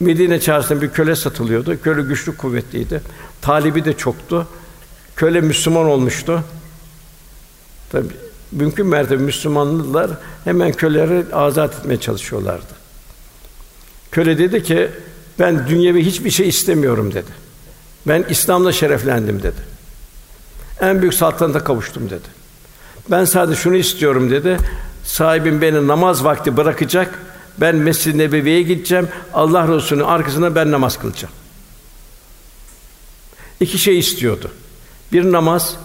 [0.00, 1.82] Medine çarşısında bir köle satılıyordu.
[1.82, 3.02] Köle güçlü kuvvetliydi.
[3.42, 4.46] Talibi de çoktu.
[5.16, 6.44] Köle Müslüman olmuştu.
[7.92, 10.10] Tabii mümkün mertebe Müslümanlılar
[10.44, 12.72] hemen köleleri azat etmeye çalışıyorlardı.
[14.12, 14.88] Köle dedi ki
[15.38, 17.30] ben dünyevi hiçbir şey istemiyorum dedi.
[18.06, 19.72] Ben İslam'la şereflendim dedi.
[20.80, 22.28] En büyük saltanata kavuştum dedi.
[23.10, 24.56] Ben sadece şunu istiyorum dedi.
[25.04, 27.18] Sahibim beni namaz vakti bırakacak.
[27.58, 29.08] Ben Mescid-i Nebevi'ye gideceğim.
[29.34, 31.34] Allah Resulü'nün arkasında ben namaz kılacağım.
[33.60, 34.50] İki şey istiyordu.
[35.12, 35.76] Bir namaz,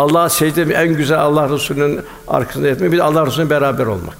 [0.00, 4.16] Allah'a secde en güzel Allah Resulü'nün arkasında etmek, bir Allah Resulü'nün beraber olmak.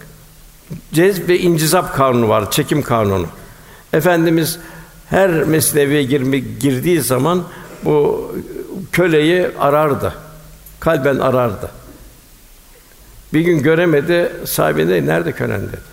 [0.92, 3.26] Cezb ve incizap kanunu var, çekim kanunu.
[3.92, 4.58] Efendimiz
[5.10, 7.44] her mesneviye girme, girdiği zaman
[7.84, 8.30] bu
[8.92, 10.14] köleyi arardı.
[10.80, 11.70] Kalben arardı.
[13.32, 15.90] Bir gün göremedi, sahibine nerede kölen dedi.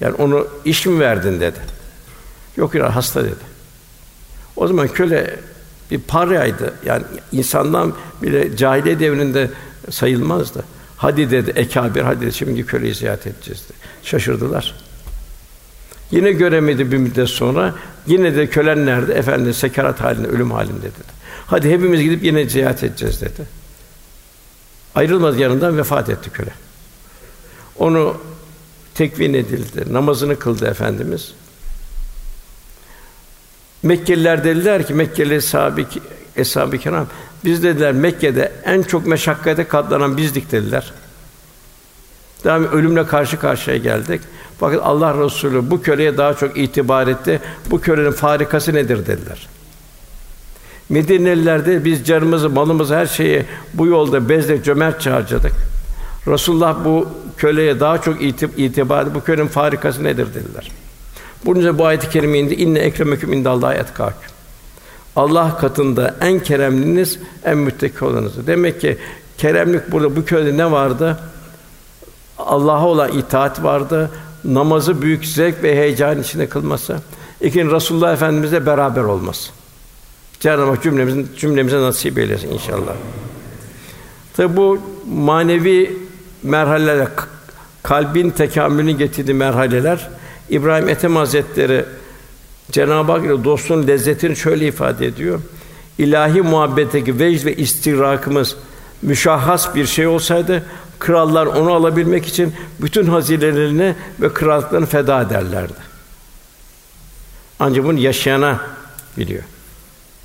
[0.00, 1.58] Yani onu iş mi verdin dedi.
[2.56, 3.50] Yok ya hasta dedi.
[4.56, 5.36] O zaman köle
[5.90, 6.74] bir paraydı.
[6.86, 9.50] Yani insandan bile cahiliye devrinde
[9.90, 10.64] sayılmazdı.
[10.96, 13.78] Hadi dedi ekabir, hadi dedi, şimdi köleyi ziyaret edeceğiz dedi.
[14.02, 14.74] Şaşırdılar.
[16.10, 17.74] Yine göremedi bir müddet sonra.
[18.06, 19.14] Yine de kölen nerede?
[19.14, 21.20] Efendi sekarat halinde, ölüm halinde dedi.
[21.46, 23.42] Hadi hepimiz gidip yine ziyaret edeceğiz dedi.
[24.94, 26.50] Ayrılmaz yanından vefat etti köle.
[27.78, 28.16] Onu
[28.94, 29.92] tekvin edildi.
[29.92, 31.32] Namazını kıldı efendimiz.
[33.82, 35.84] Mekkeliler dediler ki Mekkeli sahabe
[36.36, 37.06] eshab-ı kiram
[37.44, 40.92] biz dediler Mekke'de en çok meşakkate katlanan bizdik dediler.
[42.44, 44.20] Devam ölümle karşı karşıya geldik.
[44.60, 47.40] Fakat Allah Resulü bu köleye daha çok itibar etti.
[47.70, 49.48] Bu kölenin farikası nedir dediler.
[50.88, 55.52] Medineliler de biz canımızı, malımızı, her şeyi bu yolda bezle cömertçe harcadık.
[56.26, 58.22] Resulullah bu köleye daha çok
[58.58, 59.14] itibar etti.
[59.14, 60.70] Bu kölenin farikası nedir dediler.
[61.44, 62.54] Bunun bu ayet-i kerime indi.
[62.54, 64.30] İnne ekremeküm indallahi etkâküm.
[65.16, 68.46] Allah katında en keremliniz, en müttaki olanınız.
[68.46, 68.98] Demek ki
[69.38, 71.18] keremlik burada bu köyde ne vardı?
[72.38, 74.10] Allah'a olan itaat vardı.
[74.44, 76.96] Namazı büyük zevk ve heyecan içinde kılması.
[77.40, 79.50] İkinci Resulullah Efendimizle beraber olması.
[80.40, 82.92] Cenab-ı Hak cümlemizin cümlemize nasip eylesin inşallah.
[84.36, 84.78] Tabi bu
[85.14, 85.98] manevi
[86.42, 87.08] merhaleler,
[87.82, 90.08] kalbin tekamülünü getirdiği merhaleler
[90.50, 91.84] İbrahim Ethem Hazretleri
[92.72, 95.40] Cenab-ı Hak ile dostluğun lezzetini şöyle ifade ediyor.
[95.98, 98.56] İlahi muhabbetteki vecd ve istirakımız
[99.02, 100.62] müşahhas bir şey olsaydı
[100.98, 105.90] krallar onu alabilmek için bütün hazinelerini ve krallıklarını feda ederlerdi.
[107.58, 108.60] Ancak bunu yaşayana
[109.18, 109.42] biliyor.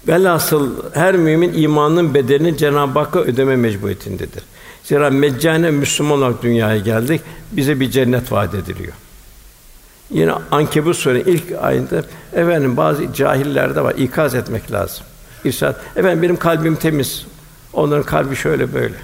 [0.07, 4.43] Velhasıl her mümin imanın bedelini Cenab-ı Hakk'a ödeme mecburiyetindedir.
[4.83, 7.21] Zira meccane Müslüman olarak dünyaya geldik.
[7.51, 8.93] Bize bir cennet vaat ediliyor.
[10.15, 12.03] Yine Ankebut Sûre ilk ayında
[12.33, 15.05] efendim bazı cahillerde var ikaz etmek lazım.
[15.43, 15.75] İrşad.
[15.95, 17.25] Efendim benim kalbim temiz.
[17.73, 18.95] Onların kalbi şöyle böyle.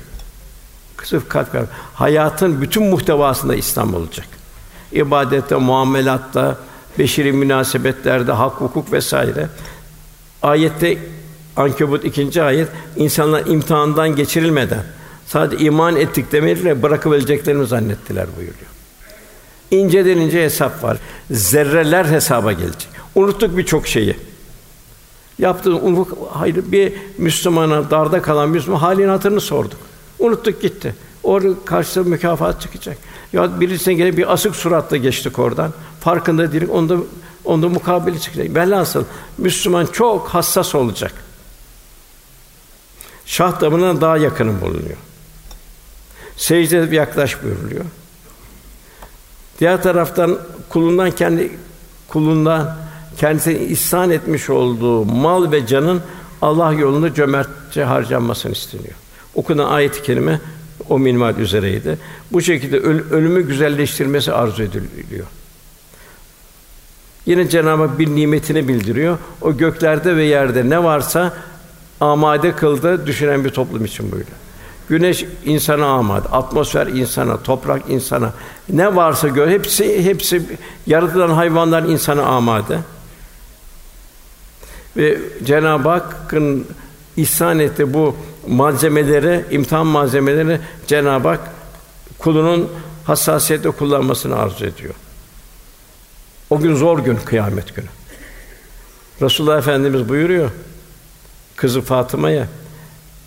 [1.03, 1.67] Sırf kalp kalp.
[1.93, 4.27] Hayatın bütün muhtevasında İslam olacak.
[4.91, 6.57] İbadette, muamelatta,
[6.99, 9.47] beşeri münasebetlerde, hak, hukuk vesaire.
[10.41, 10.97] Ayette
[11.57, 14.83] Ankebut ikinci ayet insanlar imtihandan geçirilmeden
[15.27, 18.80] sadece iman ettik demeliyle bırakıvereceklerini zannettiler buyuruyor.
[19.71, 20.97] İnceden ince hesap var.
[21.31, 22.89] Zerreler hesaba gelecek.
[23.15, 24.15] Unuttuk birçok şeyi.
[25.39, 29.79] Yaptığımız unut, hayır bir Müslümana darda kalan Müslüman halini hatırını sorduk.
[30.19, 30.95] Unuttuk gitti.
[31.23, 32.97] Orada karşısında mükafat çıkacak.
[33.33, 35.73] Ya birisine gelip bir asık suratla geçtik oradan.
[35.99, 36.69] Farkında değilim.
[36.69, 36.97] Onda
[37.45, 38.55] onda mukabele çıkacak.
[38.55, 39.03] Velhasıl
[39.37, 41.13] Müslüman çok hassas olacak.
[43.25, 44.97] Şah damına daha yakının bulunuyor.
[46.37, 47.85] Secde yaklaş buyuruluyor.
[49.61, 50.37] Diğer taraftan
[50.69, 51.51] kulundan kendi
[52.07, 52.75] kulundan
[53.17, 56.01] kendisine ihsan etmiş olduğu mal ve canın
[56.41, 58.93] Allah yolunda cömertçe harcanmasını isteniyor.
[59.35, 60.41] Okunan ayet-i kerime
[60.89, 61.97] o minval üzereydi.
[62.31, 65.25] Bu şekilde öl- ölümü güzelleştirmesi arzu ediliyor.
[67.25, 69.17] Yine Cenab-ı Hak bir nimetini bildiriyor.
[69.41, 71.33] O göklerde ve yerde ne varsa
[71.99, 74.40] amade kıldı düşünen bir toplum için böyle.
[74.91, 78.33] Güneş insana amade, atmosfer insana, toprak insana.
[78.69, 80.43] Ne varsa gör hepsi hepsi
[80.87, 82.79] yaratılan hayvanlar insana amade.
[84.97, 86.67] Ve Cenab-ı Hakk'ın
[87.17, 88.15] ihsan etti bu
[88.47, 91.39] malzemeleri, imtihan malzemeleri Cenab-ı Hak
[92.19, 92.69] kulunun
[93.05, 94.93] hassasiyetle kullanmasını arzu ediyor.
[96.49, 97.89] O gün zor gün kıyamet günü.
[99.21, 100.51] Resulullah Efendimiz buyuruyor
[101.55, 102.47] kızı Fatıma'ya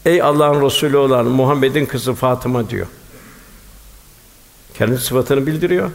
[0.04, 2.86] Ey Allah'ın Resulü olan Muhammed'in kızı Fatıma diyor.
[4.74, 5.90] Kendi sıfatını bildiriyor.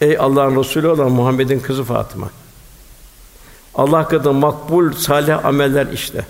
[0.00, 2.30] Ey Allah'ın Resulü olan Muhammed'in kızı Fatıma.
[3.74, 6.26] Allah katında makbul salih ameller işle.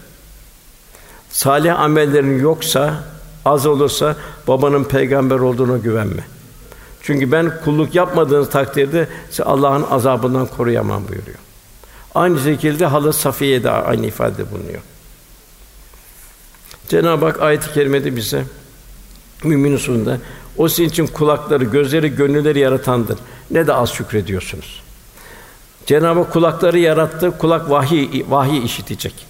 [1.30, 3.04] Salih amellerin yoksa,
[3.44, 4.16] az olursa
[4.48, 6.22] babanın peygamber olduğuna güvenme.
[7.02, 11.38] Çünkü ben kulluk yapmadığınız takdirde sizi Allah'ın azabından koruyamam buyuruyor.
[12.14, 14.80] Aynı şekilde Halı Safiye de aynı ifade bulunuyor.
[16.90, 18.44] Cenab-ı Hak ayet-i kerimede bize
[19.44, 20.18] mümin usulünde
[20.56, 23.18] o sizin için kulakları, gözleri, gönülleri yaratandır.
[23.50, 24.82] Ne de az şükrediyorsunuz.
[25.86, 29.26] Cenab-ı Hak kulakları yarattı, kulak vahiy vahiy işitecek.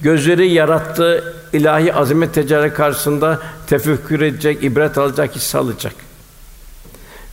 [0.00, 5.94] Gözleri yarattı, ilahi azamet tecelli karşısında tefekkür edecek, ibret alacak, hisse alacak.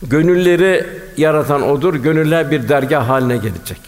[0.02, 3.80] Gönülleri yaratan odur, gönüller bir dergah haline gelecek.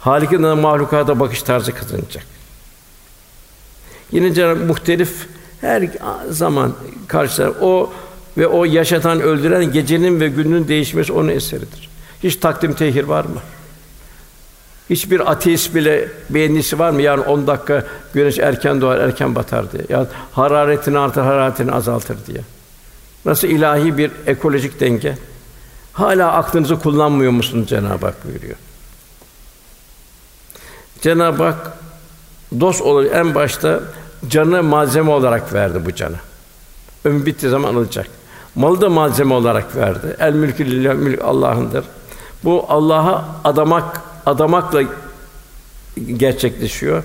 [0.00, 2.33] Halik'in mahlukata bakış tarzı kazanacak.
[4.14, 5.26] Yine Cenab-ı muhtelif
[5.60, 5.88] her
[6.30, 6.72] zaman
[7.08, 7.92] karşılar o
[8.38, 11.88] ve o yaşatan, öldüren gecenin ve günün değişmesi onun eseridir.
[12.22, 13.40] Hiç takdim tehir var mı?
[14.90, 17.02] Hiçbir ateist bile beğenisi var mı?
[17.02, 19.82] Yani 10 dakika güneş erken doğar, erken batar diye.
[19.88, 22.40] Ya hararetini artar, hararetini azaltır diye.
[23.24, 25.18] Nasıl ilahi bir ekolojik denge?
[25.92, 28.56] Hala aklınızı kullanmıyor musunuz Cenab-ı Hak buyuruyor.
[31.00, 31.78] Cenab-ı Hak
[32.60, 33.80] dost olur en başta
[34.30, 36.16] canı malzeme olarak verdi bu canı.
[37.04, 38.06] Ömür bittiği zaman alacak.
[38.54, 40.16] Malı da malzeme olarak verdi.
[40.18, 41.84] El mülkü lillah, mülk Allah'ındır.
[42.44, 44.82] Bu Allah'a adamak adamakla
[46.16, 47.04] gerçekleşiyor.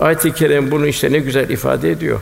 [0.00, 2.20] Ayet-i kerim bunu işte ne güzel ifade ediyor.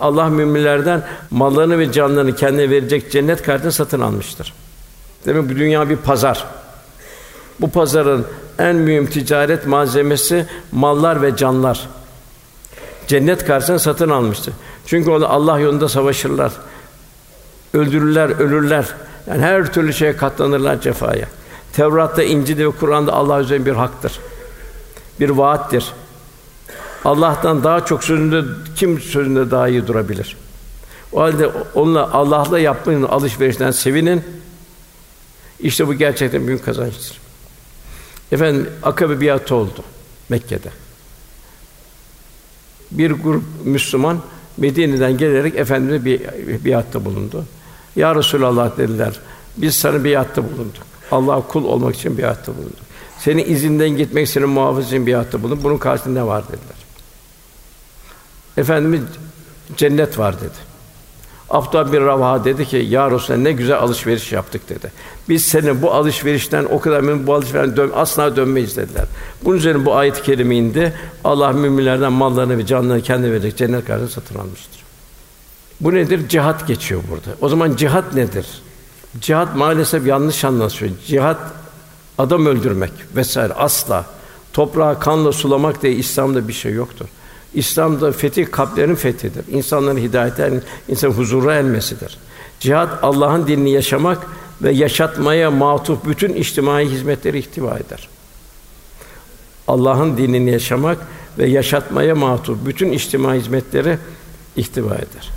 [0.00, 4.54] Allah müminlerden mallarını ve canlarını kendine verecek cennet kartını satın almıştır.
[5.26, 6.46] Demek bu dünya bir pazar.
[7.60, 8.26] Bu pazarın
[8.58, 11.88] en mühim ticaret malzemesi mallar ve canlar.
[13.08, 14.54] Cennet karşısında satın almıştır.
[14.86, 16.52] Çünkü onu Allah yolunda savaşırlar.
[17.74, 18.86] Öldürürler, ölürler.
[19.26, 21.26] Yani her türlü şeye katlanırlar cefaya.
[21.72, 24.20] Tevrat'ta, İncil'de ve Kur'an'da Allah üzerine bir haktır.
[25.20, 25.92] Bir vaattir.
[27.04, 28.42] Allah'tan daha çok sözünde
[28.76, 30.36] kim sözünde daha iyi durabilir?
[31.12, 34.24] O halde onunla Allah'la yapmanın alışverişinden sevinin.
[35.60, 37.20] İşte bu gerçekten büyük kazançtır.
[38.32, 39.84] Efendim Akabe biatı oldu
[40.28, 40.87] Mekke'de.
[42.90, 44.18] Bir grup Müslüman
[44.56, 46.20] Medine'den gelerek efendimize bir
[46.64, 47.44] biatta bulundu.
[47.96, 49.20] Ya Resulallah dediler.
[49.56, 50.82] Biz sana biatta bulunduk.
[51.10, 52.88] Allah'a kul olmak için biatta bulunduk.
[53.18, 55.64] Senin izinden gitmek, senin muhafız için biatta bulunduk.
[55.64, 56.78] Bunun karşısında ne var dediler.
[58.56, 59.00] Efendimiz
[59.76, 60.67] cennet var dedi.
[61.50, 64.92] Abdullah bir Ravaha dedi ki, Ya Resulallah ne güzel alışveriş yaptık dedi.
[65.28, 69.04] Biz senin bu alışverişten o kadar memnun bu alışverişten dön, asla dönmeyiz dediler.
[69.44, 70.92] Bunun üzerine bu ayet-i kerime indi.
[71.24, 74.82] Allah müminlerden mallarını ve canlarını kendi verecek cennet karşılığında satın almıştır.
[75.80, 76.28] Bu nedir?
[76.28, 77.36] Cihat geçiyor burada.
[77.40, 78.46] O zaman cihat nedir?
[79.20, 80.96] Cihat maalesef yanlış anlaşılıyor.
[81.06, 81.38] Cihat
[82.18, 84.04] adam öldürmek vesaire asla.
[84.52, 87.06] Toprağı kanla sulamak diye İslam'da bir şey yoktur.
[87.54, 89.44] İslam'da fetih kalplerin fethidir.
[89.52, 92.18] İnsanların hidayete, insan huzura ermesidir.
[92.60, 94.26] Cihat Allah'ın dinini yaşamak
[94.62, 98.08] ve yaşatmaya matuf bütün içtimai hizmetleri ihtiva eder.
[99.68, 100.98] Allah'ın dinini yaşamak
[101.38, 103.98] ve yaşatmaya matuf bütün içtimai hizmetleri
[104.56, 105.30] ihtiva eder.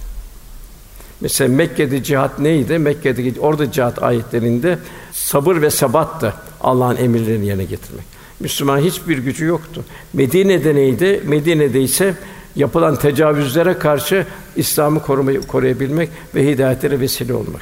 [1.21, 2.77] Mesela Mekke'de cihat neydi?
[2.77, 4.79] Mekke'deki orada cihat ayetlerinde
[5.13, 8.05] sabır ve sebattı Allah'ın emirlerini yerine getirmek.
[8.41, 9.83] Müslüman hiçbir gücü yoktu.
[10.13, 11.23] Medine'de neydi?
[11.25, 12.15] Medine'de ise
[12.55, 14.25] yapılan tecavüzlere karşı
[14.55, 17.61] İslam'ı korumayı koruyabilmek ve hidayetlere vesile olmak.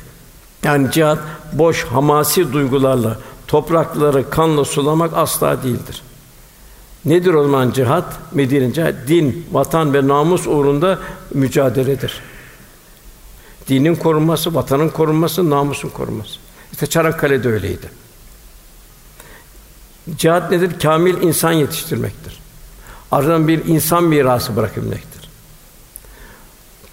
[0.64, 1.20] Yani cihat
[1.54, 6.02] boş hamasi duygularla toprakları kanla sulamak asla değildir.
[7.06, 8.34] Nedir o zaman cihat?
[8.34, 11.00] Medine cihat din, vatan ve namus uğrunda
[11.34, 12.22] mücadeledir.
[13.68, 16.40] Dinin korunması, vatanın korunması, namusun korunması.
[16.72, 17.90] İşte Çanakkale'de öyleydi.
[20.18, 20.72] Cihat nedir?
[20.82, 22.40] Kamil insan yetiştirmektir.
[23.12, 25.30] Ardından bir insan mirası bırakabilmektir.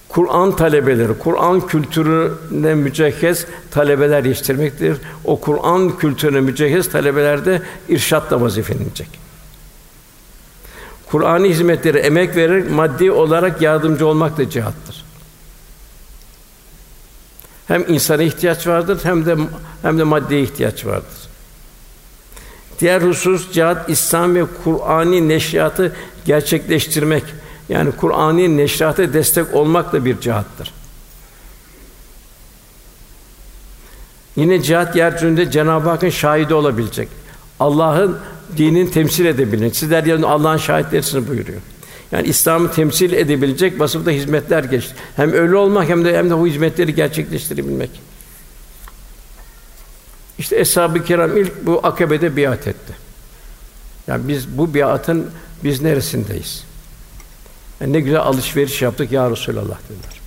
[0.08, 4.98] Kur'an talebeleri, Kur'an kültürüne mücehhez talebeler yetiştirmektir.
[5.24, 9.08] O Kur'an kültürüne mücehhez talebeler de irşatla vazifelenecek.
[11.06, 15.04] Kur'an'ı hizmetleri emek verir, maddi olarak yardımcı olmak da cihattır.
[17.68, 19.36] Hem insana ihtiyaç vardır hem de
[19.82, 21.25] hem de maddi ihtiyaç vardır.
[22.80, 27.24] Diğer husus cihat İslam ve Kur'ani neşriyatı gerçekleştirmek.
[27.68, 30.72] Yani Kur'ani neşriyata destek olmak da bir cihattır.
[34.36, 37.08] Yine cihat yeryüzünde Cenab-ı Hakk'ın şahidi olabilecek.
[37.60, 38.18] Allah'ın
[38.56, 39.76] dinini temsil edebilecek.
[39.76, 41.60] Sizler yarın Allah'ın şahitlerisiniz buyuruyor.
[42.12, 44.94] Yani İslam'ı temsil edebilecek vasıfta hizmetler geçti.
[45.16, 47.90] Hem öyle olmak hem de hem de bu hizmetleri gerçekleştirebilmek.
[50.38, 52.92] İşte Eshab-ı Kiram ilk bu akabede biat etti.
[54.06, 55.30] Yani biz bu biatın
[55.64, 56.64] biz neresindeyiz?
[57.80, 60.20] Yani ne güzel alışveriş yaptık ya Resulallah dediler.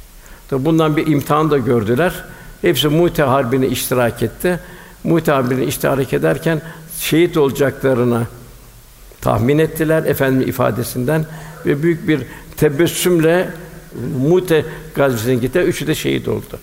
[0.49, 2.24] Tabi bundan bir imtihan da gördüler.
[2.62, 4.60] Hepsi Mu'te harbine iştirak etti.
[5.03, 6.62] Mu'te harbine iştirak ederken
[6.99, 8.28] şehit olacaklarına
[9.22, 11.26] tahmin ettiler efendim ifadesinden
[11.66, 12.22] ve büyük bir
[12.57, 13.49] tebessümle
[14.28, 15.60] Mute gazvesine gitti.
[15.60, 16.60] Üçü de şehit oldu.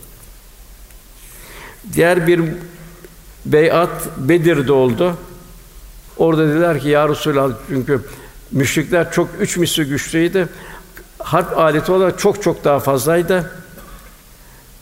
[1.92, 2.40] Diğer bir
[3.52, 5.16] beyat Bedir'de oldu.
[6.16, 8.00] Orada dediler ki ya Resulallah çünkü
[8.52, 10.48] müşrikler çok üç misli güçlüydü.
[11.18, 13.50] Harp aleti olarak çok çok daha fazlaydı.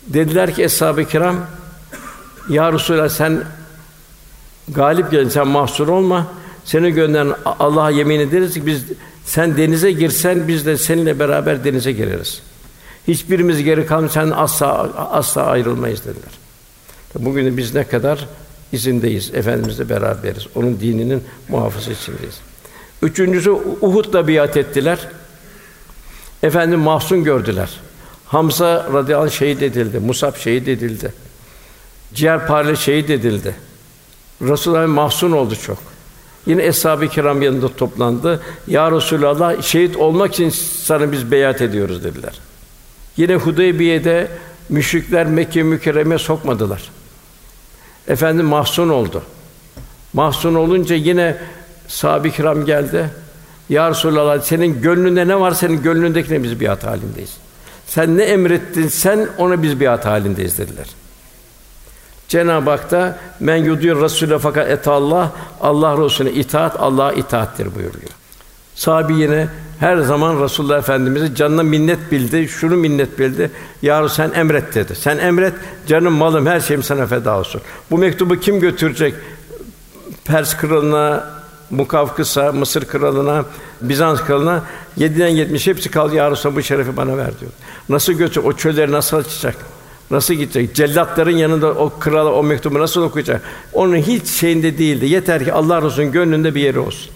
[0.06, 1.36] Dediler ki eshab-ı kiram
[2.48, 3.44] ya Resulallah sen
[4.68, 6.26] galip gelin sen mahsur olma.
[6.64, 8.84] Seni gönderen Allah'a yemin ederiz ki biz
[9.24, 12.42] sen denize girsen biz de seninle beraber denize gireriz.
[13.08, 14.68] Hiçbirimiz geri kalmaz sen asla
[15.12, 16.32] asla ayrılmayız dediler.
[17.18, 18.28] Bugün de biz ne kadar
[18.74, 19.34] izindeyiz.
[19.34, 20.46] Efendimizle beraberiz.
[20.54, 22.40] Onun dininin muhafızı içindeyiz.
[23.02, 23.50] Üçüncüsü
[23.80, 24.98] Uhud'da biat ettiler.
[26.42, 27.70] Efendim mahzun gördüler.
[28.26, 29.98] Hamza radıyallahu anh şehit edildi.
[29.98, 31.12] Musab şehit edildi.
[32.14, 33.54] Ciğerparle şehit edildi.
[34.42, 35.78] Resulullah mahzun oldu çok.
[36.46, 38.40] Yine eshab-ı kiram yanında toplandı.
[38.66, 40.50] Ya Resulallah şehit olmak için
[40.84, 42.40] sana biz beyat ediyoruz dediler.
[43.16, 44.28] Yine Hudeybiye'de
[44.68, 46.82] müşrikler Mekke mükerreme sokmadılar.
[48.08, 49.22] Efendim mahzun oldu.
[50.12, 51.36] Mahzun olunca yine
[51.88, 53.10] sahabe-i kiram geldi.
[53.68, 57.36] Ya Resulallah senin gönlünde ne var senin gönlündekine biz biat halindeyiz.
[57.86, 60.86] Sen ne emrettin sen ona biz biat halindeyiz dediler.
[62.28, 68.10] Cenab-ı Hak da men yudiyor Resulü fakat et Allah Allah Resulüne itaat Allah'a itaattir buyuruyor.
[68.74, 69.48] Sahabi yine
[69.84, 73.50] her zaman Resulullah Efendimizi canına minnet bildi, şunu minnet bildi.
[73.82, 74.94] Ya sen emret dedi.
[74.94, 75.52] Sen emret,
[75.86, 77.60] canım, malım, her şeyim sana feda olsun.
[77.90, 79.14] Bu mektubu kim götürecek?
[80.24, 81.24] Pers kralına,
[81.70, 83.44] Mukavkıs'a, Mısır kralına,
[83.80, 84.62] Bizans kralına
[84.96, 86.14] yediden yetmiş hepsi kaldı.
[86.14, 87.52] Ya Resulallah bu şerefi bana ver diyor.
[87.88, 88.44] Nasıl götür?
[88.44, 89.56] O çölleri nasıl açacak?
[90.10, 90.74] Nasıl gidecek?
[90.74, 93.42] Cellatların yanında o krala o mektubu nasıl okuyacak?
[93.72, 95.06] Onun hiç şeyinde değildi.
[95.06, 97.13] Yeter ki Allah Resulü'nün gönlünde bir yeri olsun.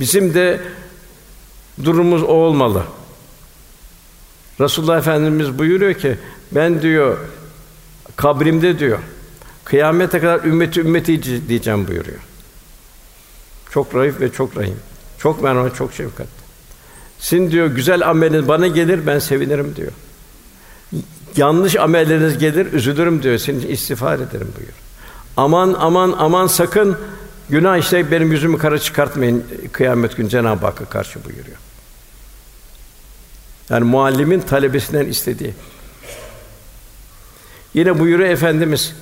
[0.00, 0.60] Bizim de
[1.84, 2.82] durumumuz o olmalı.
[4.60, 6.18] Resulullah Efendimiz buyuruyor ki
[6.52, 7.18] ben diyor
[8.16, 8.98] kabrimde diyor
[9.64, 12.18] kıyamete kadar ümmeti ümmeti diyeceğim buyuruyor.
[13.70, 14.76] Çok raif ve çok rahim.
[15.18, 16.26] Çok merhamet, çok şefkat.
[17.18, 19.92] Sizin diyor güzel ameliniz bana gelir ben sevinirim diyor.
[21.36, 23.38] Yanlış amelleriniz gelir üzülürüm diyor.
[23.38, 24.72] Senin istiğfar ederim buyur.
[25.36, 26.98] Aman aman aman sakın
[27.50, 31.56] günah işte benim yüzümü kara çıkartmayın kıyamet günü Cenab-ı Hakk'a karşı buyuruyor.
[33.70, 35.54] Yani muallimin talebesinden istediği.
[37.74, 38.94] Yine buyuruyor efendimiz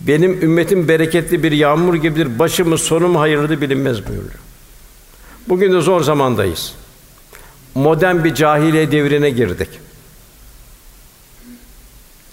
[0.00, 2.38] benim ümmetim bereketli bir yağmur gibidir.
[2.38, 4.40] Başımı sonum hayırlı bilinmez buyuruyor.
[5.48, 6.74] Bugün de zor zamandayız
[7.74, 9.68] modern bir cahiliye devrine girdik.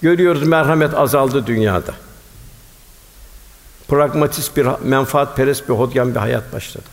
[0.02, 1.94] Görüyoruz merhamet azaldı dünyada.
[3.90, 6.84] Pragmatist bir menfaat perest bir hodgam bir hayat başladı.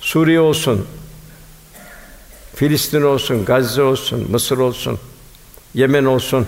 [0.00, 0.86] Suriye olsun,
[2.54, 4.98] Filistin olsun, Gazze olsun, Mısır olsun,
[5.74, 6.46] Yemen olsun.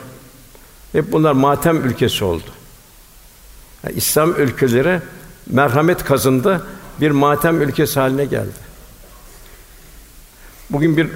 [0.92, 2.44] Hep bunlar matem ülkesi oldu.
[3.84, 5.00] Yani İslam ülkeleri
[5.46, 6.66] merhamet kazındı,
[7.00, 8.66] bir matem ülkesi haline geldi.
[10.70, 11.08] Bugün bir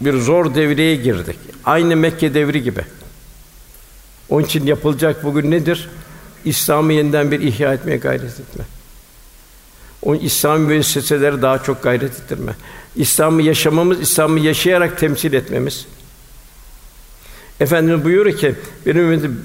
[0.00, 1.38] bir zor devreye girdik.
[1.64, 2.84] Aynı Mekke devri gibi.
[4.28, 5.88] Onun için yapılacak bugün nedir?
[6.44, 8.64] İslam'ı yeniden bir ihya etmeye gayret etme.
[10.02, 12.52] O İslam müesseseleri daha çok gayret ettirme.
[12.96, 15.86] İslam'ı yaşamamız, İslam'ı yaşayarak temsil etmemiz.
[17.60, 18.54] Efendimiz buyuruyor ki,
[18.86, 19.44] benim ümmetim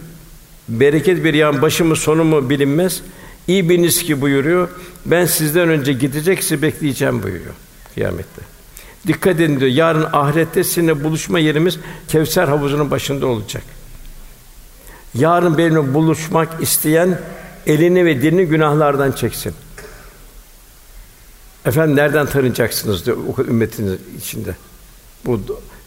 [0.70, 3.02] bereket bir yan başımı sonumu bilinmez.
[3.48, 4.70] İyi biliniz ki buyuruyor.
[5.06, 7.54] Ben sizden önce gidecek sizi bekleyeceğim buyuruyor
[7.94, 8.42] kıyamette.
[9.08, 9.72] Dikkat edin diyor.
[9.72, 13.64] Yarın ahirette sizinle buluşma yerimiz Kevser havuzunun başında olacak.
[15.18, 17.20] Yarın benimle buluşmak isteyen
[17.68, 19.54] elini ve dilini günahlardan çeksin.
[21.66, 24.56] Efendim nereden tanıyacaksınız diyor ümmetiniz içinde.
[25.26, 25.40] Bu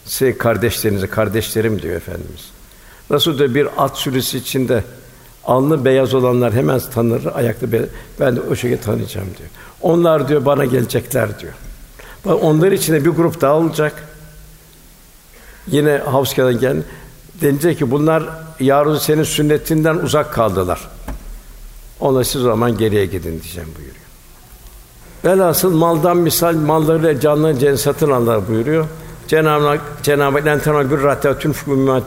[0.05, 2.51] size kardeşlerinize kardeşlerim diyor efendimiz.
[3.09, 4.83] Nasıl da bir at sürüsü içinde
[5.43, 9.49] alnı beyaz olanlar hemen tanır, ayakta be- ben de o şekilde tanıyacağım diyor.
[9.81, 11.53] Onlar diyor bana gelecekler diyor.
[12.25, 14.07] Bak onlar içinde bir grup daha olacak.
[15.67, 16.83] Yine Havska'dan gelen
[17.41, 18.23] denecek ki bunlar
[18.59, 20.79] yarın senin sünnetinden uzak kaldılar.
[21.99, 24.01] Ona siz o zaman geriye gidin diyeceğim buyuruyor.
[25.25, 28.85] Velhasıl maldan misal malları canlı cennet satın alırlar buyuruyor.
[29.27, 32.01] Cenab-ı Hak Cenab-ı Hak "Len bir rahatun mimma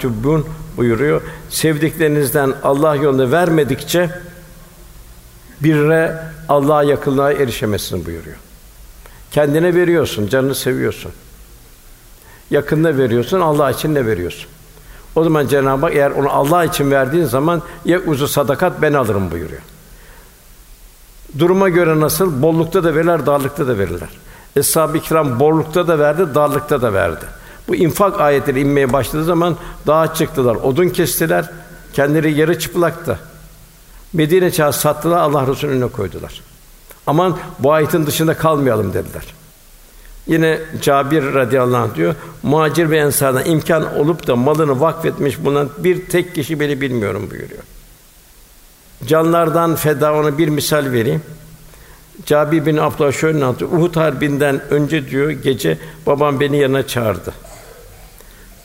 [0.76, 1.22] buyuruyor.
[1.50, 4.10] Sevdiklerinizden Allah yolunda vermedikçe
[5.60, 6.18] birre
[6.48, 8.36] Allah'a yakınlığa erişemezsin buyuruyor.
[9.30, 11.12] Kendine veriyorsun, canını seviyorsun.
[12.50, 14.53] Yakında veriyorsun, Allah için ne veriyorsun?
[15.16, 19.30] O zaman Cenab-ı Hak eğer onu Allah için verdiğin zaman ya uzu sadakat ben alırım
[19.30, 19.62] buyuruyor.
[21.38, 22.42] Duruma göre nasıl?
[22.42, 24.08] Bollukta da verirler, darlıkta da verirler.
[24.56, 27.24] Eshab-ı kiram bollukta da verdi, darlıkta da verdi.
[27.68, 29.56] Bu infak ayetleri inmeye başladığı zaman
[29.86, 31.50] dağa çıktılar, odun kestiler,
[31.92, 33.18] kendileri yarı çıplaktı.
[34.12, 36.42] Medine çağı sattılar, Allah Resulü'nün önüne koydular.
[37.06, 39.24] Aman bu ayetin dışında kalmayalım dediler.
[40.26, 46.06] Yine Cabir radıyallahu anh diyor, muhacir ve ensardan imkan olup da malını vakfetmiş bulunan bir
[46.08, 47.62] tek kişi beni bilmiyorum buyuruyor.
[49.06, 51.22] Canlardan feda ona bir misal vereyim.
[52.26, 53.72] Cabir bin Abdullah şöyle anlatıyor.
[53.72, 57.32] Uhud harbinden önce diyor gece babam beni yanına çağırdı.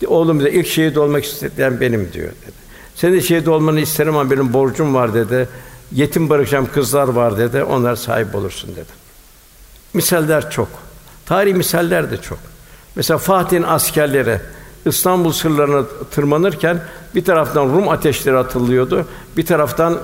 [0.07, 2.55] Oğlum da ilk şehit olmak isteyen benim diyor dedi.
[2.95, 5.49] Senin şehit olmanı isterim ama benim borcum var dedi.
[5.91, 7.63] Yetim bırakacağım kızlar var dedi.
[7.63, 8.91] Onlar sahip olursun dedi.
[9.93, 10.67] Misaller çok.
[11.29, 12.39] Tarih misaller de çok.
[12.95, 14.39] Mesela Fatih'in askerleri
[14.85, 16.79] İstanbul sırlarına tırmanırken
[17.15, 19.05] bir taraftan Rum ateşleri atılıyordu,
[19.37, 19.97] bir taraftan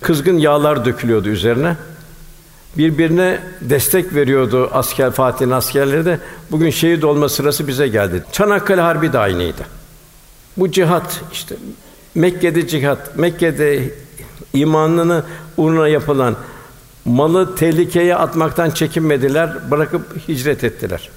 [0.00, 1.76] kızgın yağlar dökülüyordu üzerine.
[2.76, 6.20] Birbirine destek veriyordu asker Fatih'in askerleri de.
[6.50, 8.24] Bugün şehit olma sırası bize geldi.
[8.32, 9.62] Çanakkale Harbi de aynıydı.
[10.56, 11.56] Bu cihat işte
[12.14, 13.92] Mekke'de cihat, Mekke'de
[14.52, 15.24] imanını
[15.56, 16.36] uğruna yapılan
[17.08, 21.10] malı tehlikeye atmaktan çekinmediler, bırakıp hicret ettiler.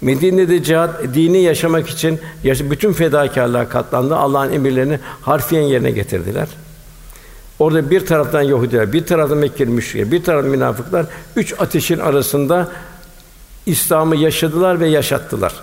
[0.00, 4.16] Medine'de cihat dini yaşamak için bütün fedakarlığa katlandı.
[4.16, 6.48] Allah'ın emirlerini harfiyen yerine getirdiler.
[7.58, 12.68] Orada bir taraftan Yahudiler, bir taraftan Mekkeli müşrikler, bir taraftan münafıklar üç ateşin arasında
[13.66, 15.54] İslam'ı yaşadılar ve yaşattılar.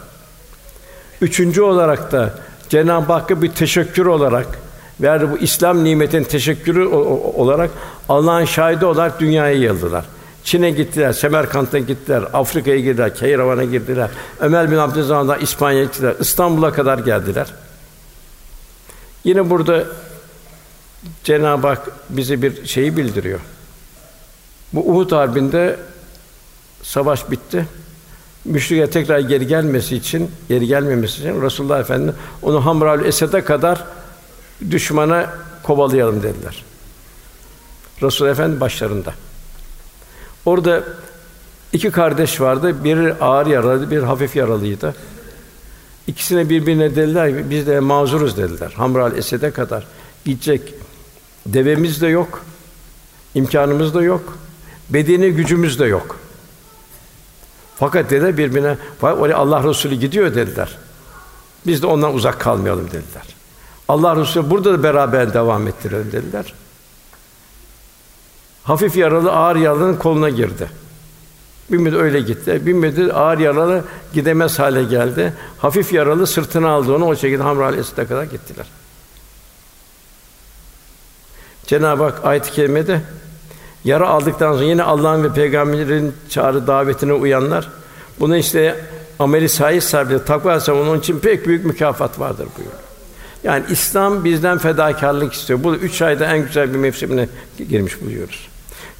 [1.21, 2.33] Üçüncü olarak da
[2.69, 4.62] Cenab-ı Hakk'a bir teşekkür olarak
[5.01, 6.85] verdi bu İslam nimetin teşekkürü
[7.35, 7.71] olarak
[8.09, 10.05] Allah'ın şahidi olarak dünyaya yayıldılar.
[10.43, 14.09] Çin'e gittiler, Semerkant'a gittiler, Afrika'ya girdiler, Keyravan'a girdiler.
[14.39, 17.47] Ömer bin Abdülaziz'den İspanya'ya gittiler, İstanbul'a kadar geldiler.
[19.23, 19.83] Yine burada
[21.23, 23.39] Cenab-ı Hak bize bir şeyi bildiriyor.
[24.73, 25.79] Bu Uhud harbinde
[26.83, 27.65] savaş bitti.
[28.45, 33.83] Müşrikler tekrar geri gelmesi için, geri gelmemesi için Resulullah Efendimiz onu Hamraül Esed'e kadar
[34.71, 35.33] düşmana
[35.63, 36.63] kovalayalım dediler.
[38.01, 39.13] Resul Efendi başlarında.
[40.45, 40.83] Orada
[41.73, 42.83] iki kardeş vardı.
[42.83, 44.95] Biri ağır yaralı, bir hafif yaralıydı.
[46.07, 48.73] İkisine birbirine dediler biz de mazuruz dediler.
[48.75, 49.87] Hamral Esed'e kadar
[50.25, 50.73] gidecek
[51.45, 52.45] devemiz de yok,
[53.35, 54.37] imkanımız da yok,
[54.89, 56.19] bedeni gücümüz de yok.
[57.75, 60.77] Fakat dediler birbirine, oraya Allah Resulü gidiyor dediler.
[61.67, 63.32] Biz de ondan uzak kalmayalım dediler.
[63.87, 66.53] Allah Resulü burada da beraber devam ettirelim dediler.
[68.63, 70.69] Hafif yaralı ağır yaralının koluna girdi.
[71.71, 72.65] Bir müddet öyle gitti.
[72.65, 75.33] Bir müddet ağır yaralı gidemez hale geldi.
[75.57, 78.65] Hafif yaralı sırtına aldı onu o şekilde Hamra Esed'e kadar gittiler.
[81.65, 83.01] Cenab-ı Hak ayet-i kerimede
[83.83, 87.69] yara aldıktan sonra yine Allah'ın ve peygamberin çağrı davetine uyanlar
[88.19, 88.85] bunu işte
[89.19, 92.82] ameli sahih sahibi takva onun için pek büyük mükafat vardır buyuruyor.
[93.43, 95.63] Yani İslam bizden fedakarlık istiyor.
[95.63, 97.27] Bu üç ayda en güzel bir mevsimine
[97.69, 98.47] girmiş buluyoruz.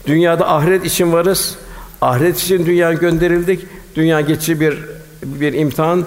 [0.08, 1.56] Dünyada ahiret için varız.
[2.02, 3.66] Ahiret için dünya gönderildik.
[3.96, 4.78] Dünya geçici bir
[5.24, 6.06] bir imtihan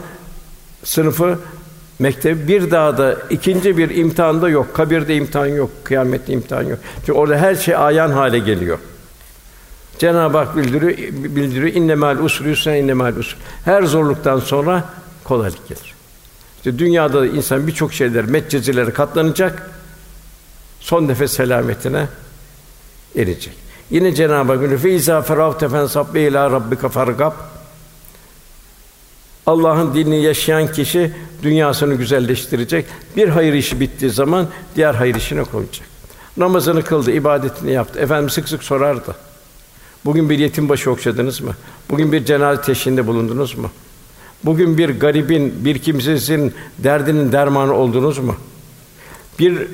[0.85, 1.39] sınıfı
[1.99, 4.75] mektep bir daha da ikinci bir imtihanda yok.
[4.75, 6.79] Kabirde imtihan yok, kıyamette imtihan yok.
[6.97, 8.79] Çünkü orada her şey ayan hale geliyor.
[9.99, 10.93] Cenab-ı Hak bildiriyor,
[11.37, 11.75] bildiriyor.
[11.75, 13.37] İnnemâl usrü yusra innemâl usrü.
[13.65, 14.85] Her zorluktan sonra
[15.25, 15.96] kolaylık gelir.
[16.67, 19.71] İşte dünyada da insan birçok şeyler, metcezileri katlanacak.
[20.81, 22.09] Son nefes selametine
[23.17, 23.55] erecek.
[23.91, 27.33] Yine Cenab-ı Hak buyuruyor: "Feiza feravte fensab ila rabbika fargab."
[29.47, 31.13] Allah'ın dinini yaşayan kişi
[31.43, 32.87] dünyasını güzelleştirecek.
[33.17, 35.87] Bir hayır işi bittiği zaman diğer hayır işine koyacak.
[36.37, 37.99] Namazını kıldı, ibadetini yaptı.
[38.01, 39.17] Efendim sık sık sorardı.
[40.05, 41.57] Bugün bir yetim başı okşadınız mı?
[41.91, 43.71] Bugün bir cenaze teşhinde bulundunuz mu?
[44.45, 48.37] Bugün bir garibin, bir kimsesinin derdinin dermanı oldunuz mu?
[49.39, 49.69] Bir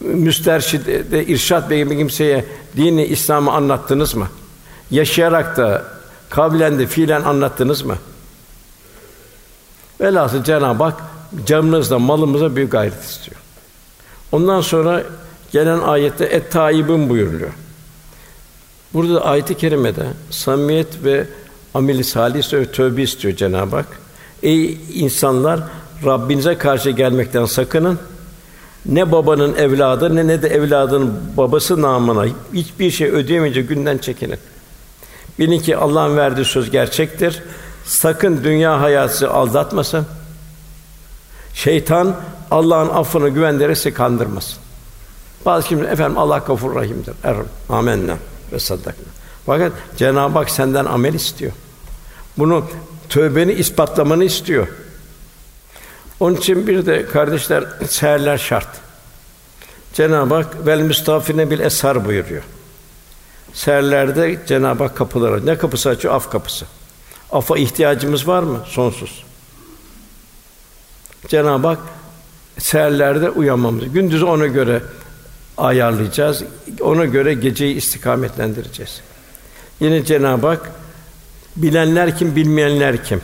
[0.00, 2.44] müsterşide, irşat bir kimseye
[2.76, 4.28] dini İslam'ı anlattınız mı?
[4.90, 5.84] Yaşayarak da
[6.30, 7.96] kavlen de fiilen anlattınız mı?
[10.00, 11.02] Velhasıl Cenab-ı Hak
[11.46, 13.36] canımızla, malımıza büyük gayret istiyor.
[14.32, 15.02] Ondan sonra
[15.52, 17.50] gelen ayette et taibun buyuruluyor.
[18.94, 21.26] Burada da ayet-i kerimede samimiyet ve
[21.74, 23.86] ameli salih ve tövbe istiyor Cenab-ı Hak.
[24.42, 25.60] Ey insanlar
[26.04, 27.98] Rabbinize karşı gelmekten sakının.
[28.86, 34.38] Ne babanın evladı ne ne de evladın babası namına hiçbir şey ödeyemeyince günden çekinin.
[35.38, 37.42] Bilin ki Allah'ın verdiği söz gerçektir.
[37.84, 40.06] Sakın dünya hayatı aldatmasın.
[41.54, 42.16] Şeytan
[42.50, 44.58] Allah'ın affına güvenderek sizi kandırmasın.
[45.46, 47.14] Bazı kimse efendim Allah gafur rahimdir.
[47.24, 47.36] Er,
[47.68, 48.16] amenna
[48.52, 49.04] ve saddakna.
[49.46, 51.52] Fakat Cenab-ı Hak senden amel istiyor.
[52.38, 52.66] Bunu
[53.08, 54.68] tövbeni ispatlamanı istiyor.
[56.20, 58.68] Onun için bir de kardeşler seherler şart.
[59.92, 62.42] Cenab-ı Hak vel müstafine bil eshar buyuruyor.
[63.52, 66.14] Seherlerde Cenab-ı Hak kapıları ne kapısı açıyor?
[66.14, 66.66] Af kapısı.
[67.32, 68.60] Afa ihtiyacımız var mı?
[68.66, 69.24] Sonsuz.
[71.28, 71.78] Cenab-ı Hak
[72.58, 73.92] seherlerde uyanmamız.
[73.92, 74.82] Gündüzü ona göre
[75.56, 76.44] ayarlayacağız.
[76.80, 79.00] Ona göre geceyi istikametlendireceğiz.
[79.80, 80.72] Yine Cenab-ı Hak
[81.56, 83.20] bilenler kim, bilmeyenler kim?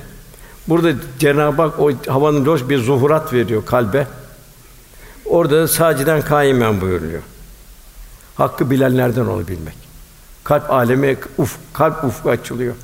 [0.68, 4.06] Burada Cenab-ı Hak o havanın loş bir zuhurat veriyor kalbe.
[5.24, 7.22] Orada saciden kaimen buyuruyor.
[8.34, 9.74] Hakkı bilenlerden olabilmek.
[10.44, 12.74] Kalp alemi uf, kalp ufku açılıyor.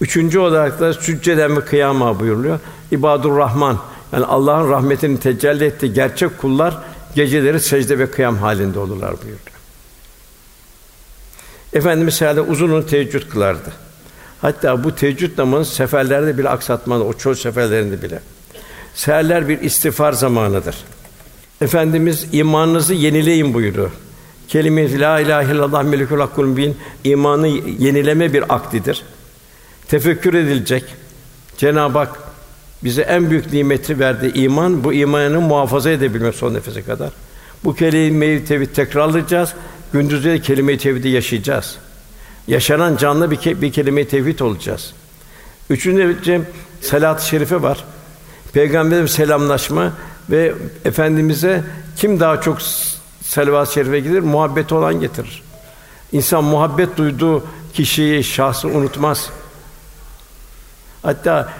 [0.00, 2.60] Üçüncü olarak da sücceden ve kıyama buyuruluyor.
[2.90, 3.78] İbadur Rahman
[4.12, 6.78] yani Allah'ın rahmetini tecelli ettiği gerçek kullar
[7.14, 9.40] geceleri secde ve kıyam halinde olurlar buyuruyor.
[11.72, 13.72] Efendimiz herhalde uzun teheccüd kılardı.
[14.40, 18.20] Hatta bu teheccüd namazı seferlerde bile aksatmadı, o çöl seferlerinde bile.
[18.94, 20.76] Seherler bir istiğfar zamanıdır.
[21.60, 23.90] Efendimiz imanınızı yenileyin buyuruyor.
[24.48, 29.02] Kelime la ilahe illallah melikul hakkul bin imanı yenileme bir akdidir.
[29.88, 30.84] Tefekkür edilecek.
[31.56, 32.18] Cenab-ı Hak
[32.84, 34.84] bize en büyük nimeti verdi iman.
[34.84, 37.10] Bu imanı muhafaza edebilmek son nefese kadar.
[37.64, 39.54] Bu kelimeyi tevhid tekrarlayacağız.
[39.92, 41.76] Gündüzleri kelime-i tevhidi yaşayacağız.
[42.50, 44.92] Yaşanan canlı bir, ke- bir kelime-i tevhid olacağız.
[45.70, 46.42] Üçüncü
[46.80, 47.84] salat-ı şerife var.
[48.52, 49.92] Peygamberimiz selamlaşma
[50.30, 51.64] ve efendimize
[51.96, 52.58] kim daha çok
[53.22, 54.20] salavat-ı şerife gider?
[54.20, 55.42] Muhabbeti olan getirir.
[56.12, 59.30] İnsan muhabbet duyduğu kişiyi, şahsı unutmaz.
[61.02, 61.52] Hatta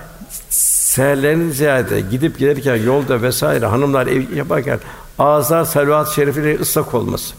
[0.51, 4.80] seherlerin ziyade gidip gelirken yolda vesaire hanımlar ev yaparken
[5.18, 7.34] ağızlar salavat-ı şerifiyle ıslak olması.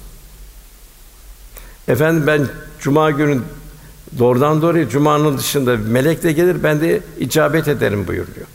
[1.88, 2.48] Efendim ben
[2.82, 3.42] cuma günü
[4.20, 8.48] doğrudan doğruya cumanın dışında melek de gelir ben de icabet ederim buyuruyor.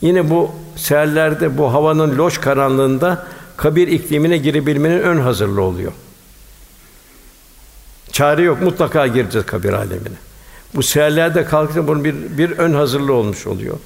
[0.00, 5.92] Yine bu seherlerde bu havanın loş karanlığında kabir iklimine girebilmenin ön hazırlığı oluyor.
[8.12, 10.16] Çare yok, mutlaka gireceğiz kabir alemine.
[10.74, 13.78] Bu seherlerde kalkınca bunun bir, bir ön hazırlığı olmuş oluyor.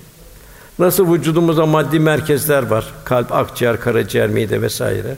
[0.79, 5.17] Nasıl vücudumuzda maddi merkezler var, kalp, akciğer, karaciğer, mide vesaire.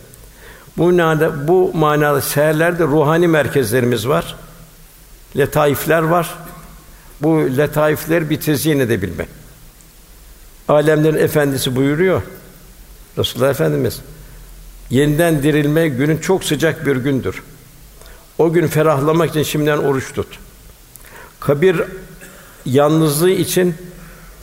[0.76, 4.36] Bu manada, bu manada seherlerde ruhani merkezlerimiz var.
[5.36, 6.34] Letaifler var.
[7.22, 9.28] Bu letaifler bir tezyin edebilmek.
[10.68, 12.22] Alemlerin efendisi buyuruyor.
[13.18, 14.00] Resulullah Efendimiz
[14.90, 17.42] yeniden dirilme günün çok sıcak bir gündür.
[18.38, 20.38] O gün ferahlamak için şimdiden oruç tut.
[21.40, 21.82] Kabir
[22.66, 23.74] yalnızlığı için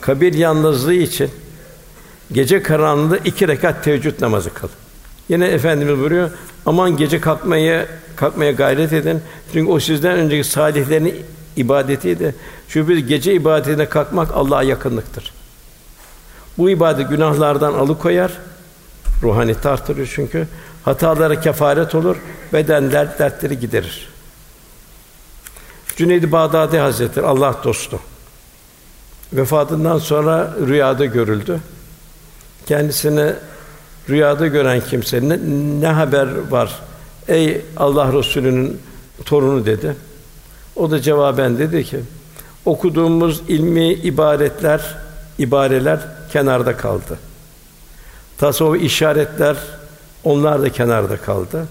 [0.00, 1.30] kabir yalnızlığı için
[2.32, 4.68] gece karanlığında iki rekat teheccüd namazı kıl.
[5.28, 6.30] Yine efendimiz buyuruyor.
[6.66, 9.22] Aman gece kalkmaya kalkmaya gayret edin.
[9.52, 11.24] Çünkü o sizden önceki salihlerin
[11.56, 12.34] ibadetiydi.
[12.68, 15.32] Çünkü gece ibadetine kalkmak Allah'a yakınlıktır.
[16.58, 18.32] Bu ibadet günahlardan alıkoyar.
[19.22, 20.48] Ruhani tartırıyor çünkü.
[20.84, 22.16] Hatalara kefaret olur,
[22.52, 24.08] beden dert, dertleri giderir.
[25.96, 28.00] Cüneyd-i Bağdadi Hazretleri Allah dostu.
[29.32, 31.60] Vefatından sonra rüyada görüldü.
[32.66, 33.34] Kendisine
[34.08, 35.38] rüyada gören kimse ne,
[35.80, 36.78] ne haber var?
[37.28, 38.80] Ey Allah Resulü'nün
[39.24, 39.96] torunu dedi.
[40.76, 42.00] O da cevaben dedi ki
[42.64, 44.80] okuduğumuz ilmi ibaretler,
[45.38, 46.00] ibareler
[46.32, 47.18] kenarda kaldı.
[48.38, 49.56] Tasavvuf işaretler
[50.24, 51.66] onlar da kenarda kaldı.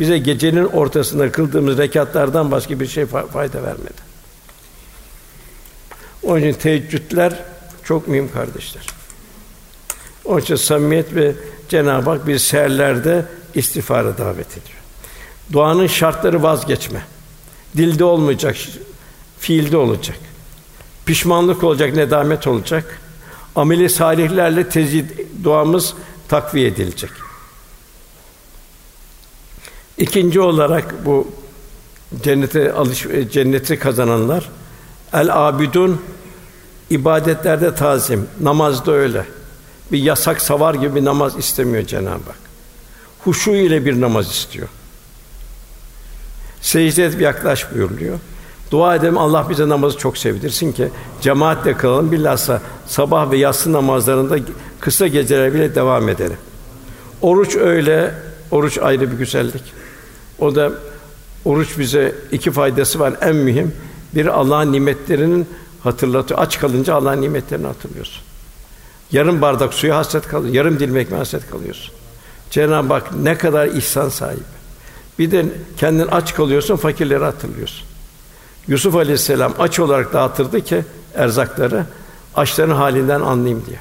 [0.00, 4.04] Bize gecenin ortasında kıldığımız rekatlardan başka bir şey fayda vermedi.
[6.22, 7.34] Onun için teheccüdler
[7.84, 8.86] çok mühim kardeşler.
[10.24, 11.32] Onun için samimiyet ve
[11.68, 14.78] Cenab-ı Hak bir seherlerde istiğfara davet ediyor.
[15.52, 17.02] Duanın şartları vazgeçme.
[17.76, 18.56] Dilde olmayacak,
[19.38, 20.16] fiilde olacak.
[21.06, 23.00] Pişmanlık olacak, nedamet olacak.
[23.56, 25.10] Ameli salihlerle tezid
[25.44, 25.94] duamız
[26.28, 27.10] takviye edilecek.
[29.98, 31.28] İkinci olarak bu
[32.22, 34.50] cennete alış cenneti kazananlar
[35.12, 36.02] el abidun
[36.90, 39.26] ibadetlerde tazim, namazda öyle.
[39.94, 42.38] Bir yasak savar gibi bir namaz istemiyor Cenab-ı Hak.
[43.24, 44.68] Huşu ile bir namaz istiyor.
[46.60, 48.18] Secde et yaklaş buyuruluyor.
[48.70, 50.88] Dua edelim Allah bize namazı çok sevdirsin ki
[51.20, 54.38] cemaatle kılalım bilhassa sabah ve yatsı namazlarında
[54.80, 56.38] kısa geceler bile devam edelim.
[57.22, 58.14] Oruç öyle,
[58.50, 59.64] oruç ayrı bir güzellik.
[60.38, 60.72] O da
[61.44, 63.74] oruç bize iki faydası var en mühim.
[64.14, 65.48] Bir Allah'ın nimetlerinin
[65.82, 66.40] hatırlatıyor.
[66.40, 68.22] Aç kalınca Allah'ın nimetlerini hatırlıyorsun.
[69.14, 70.54] Yarım bardak suya hasret kalıyorsun.
[70.54, 71.94] Yarım dilim ekmeğe hasret kalıyorsun.
[72.50, 74.40] Cenab-ı Hak ne kadar ihsan sahibi.
[75.18, 75.46] Bir de
[75.76, 77.86] kendin aç kalıyorsun, fakirleri hatırlıyorsun.
[78.68, 80.84] Yusuf Aleyhisselam aç olarak dağıtırdı ki
[81.14, 81.86] erzakları
[82.34, 83.78] açların halinden anlayayım diye.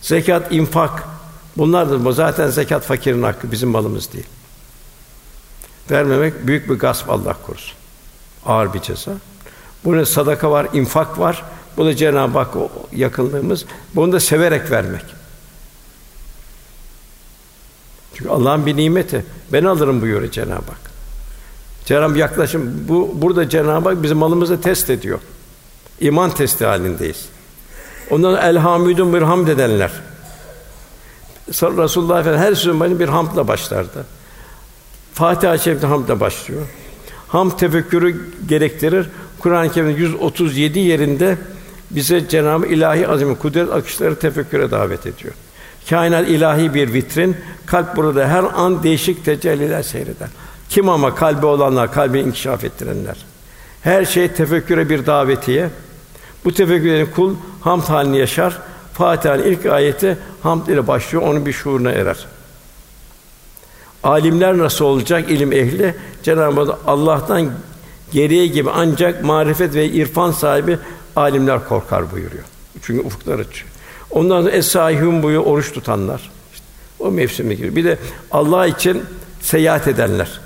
[0.00, 1.04] Zekat, infak
[1.56, 2.04] bunlardır.
[2.04, 4.26] Bu zaten zekat fakirin hakkı, bizim malımız değil.
[5.90, 7.76] Vermemek büyük bir gasp Allah korusun.
[8.46, 9.12] Ağır bir ceza.
[9.84, 11.44] Bunun sadaka var, infak var.
[11.76, 12.54] Bu da Cenab-ı Hak
[12.92, 13.64] yakınlığımız.
[13.94, 15.04] Bunu da severek vermek.
[18.14, 19.24] Çünkü Allah'ın bir nimeti.
[19.52, 20.92] Ben alırım buyuruyor Cenab-ı Hak.
[21.84, 25.20] Cenab-ı yaklaşım bu burada Cenab-ı Hak bizim malımızı test ediyor.
[26.00, 27.28] İman testi halindeyiz.
[28.10, 29.90] Ondan elhamdülün bir hamd edenler.
[31.48, 34.06] Resulullah Efendimiz her sözün bir hamdla başlardı.
[35.14, 36.62] Fatiha-i Şerif'te hamdla başlıyor.
[37.28, 39.08] Ham tefekkürü gerektirir.
[39.38, 41.38] Kur'an-ı Kerim'de 137 yerinde
[41.94, 45.34] bize Cenab-ı İlahi Azim kudret akışları tefekküre davet ediyor.
[45.90, 47.36] Kainat ilahi bir vitrin.
[47.66, 50.28] Kalp burada her an değişik tecelliler seyreder.
[50.68, 53.16] Kim ama kalbi olanlar, kalbi inkişaf ettirenler.
[53.82, 55.70] Her şey tefekküre bir davetiye.
[56.44, 58.58] Bu tefekkürlerin kul hamd halini yaşar.
[58.92, 62.26] Fatiha'nın ilk ayeti hamd ile başlıyor, onun bir şuuruna erer.
[64.02, 65.94] Alimler nasıl olacak ilim ehli?
[66.22, 67.50] Cenab-ı Allah'tan
[68.12, 70.78] geriye gibi ancak marifet ve irfan sahibi
[71.16, 72.44] alimler korkar buyuruyor.
[72.82, 73.70] Çünkü ufuklar açıyor.
[74.10, 76.30] Ondan sonra es-sâihûn buyuruyor oruç tutanlar.
[76.52, 76.66] İşte
[76.98, 77.76] o mevsime giriyor.
[77.76, 77.98] Bir de
[78.30, 79.02] Allah için
[79.40, 80.40] seyahat edenler.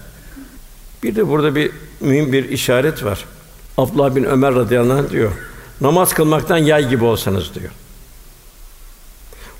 [1.03, 3.25] Bir de burada bir mühim bir işaret var.
[3.79, 5.33] Abdullah bin Ömer radıyallahu anh diyor.
[5.81, 7.71] Namaz kılmaktan yay gibi olsanız diyor.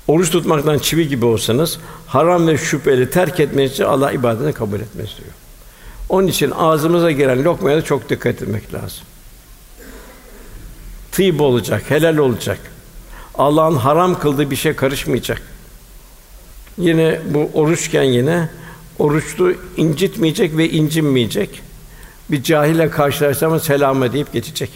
[0.07, 5.33] Oruç tutmaktan çivi gibi olsanız haram ve şüpheli terk etmenizi Allah ibadetini kabul etmez diyor.
[6.09, 9.03] Onun için ağzımıza giren lokmaya da çok dikkat etmek lazım.
[11.17, 12.59] Tıyb olacak, helal olacak.
[13.35, 15.41] Allah'ın haram kıldığı bir şey karışmayacak.
[16.77, 18.49] Yine bu oruçken yine
[18.99, 21.61] oruçlu incitmeyecek ve incinmeyecek.
[22.31, 24.69] Bir cahile karşılaşsa selam deyip geçecek.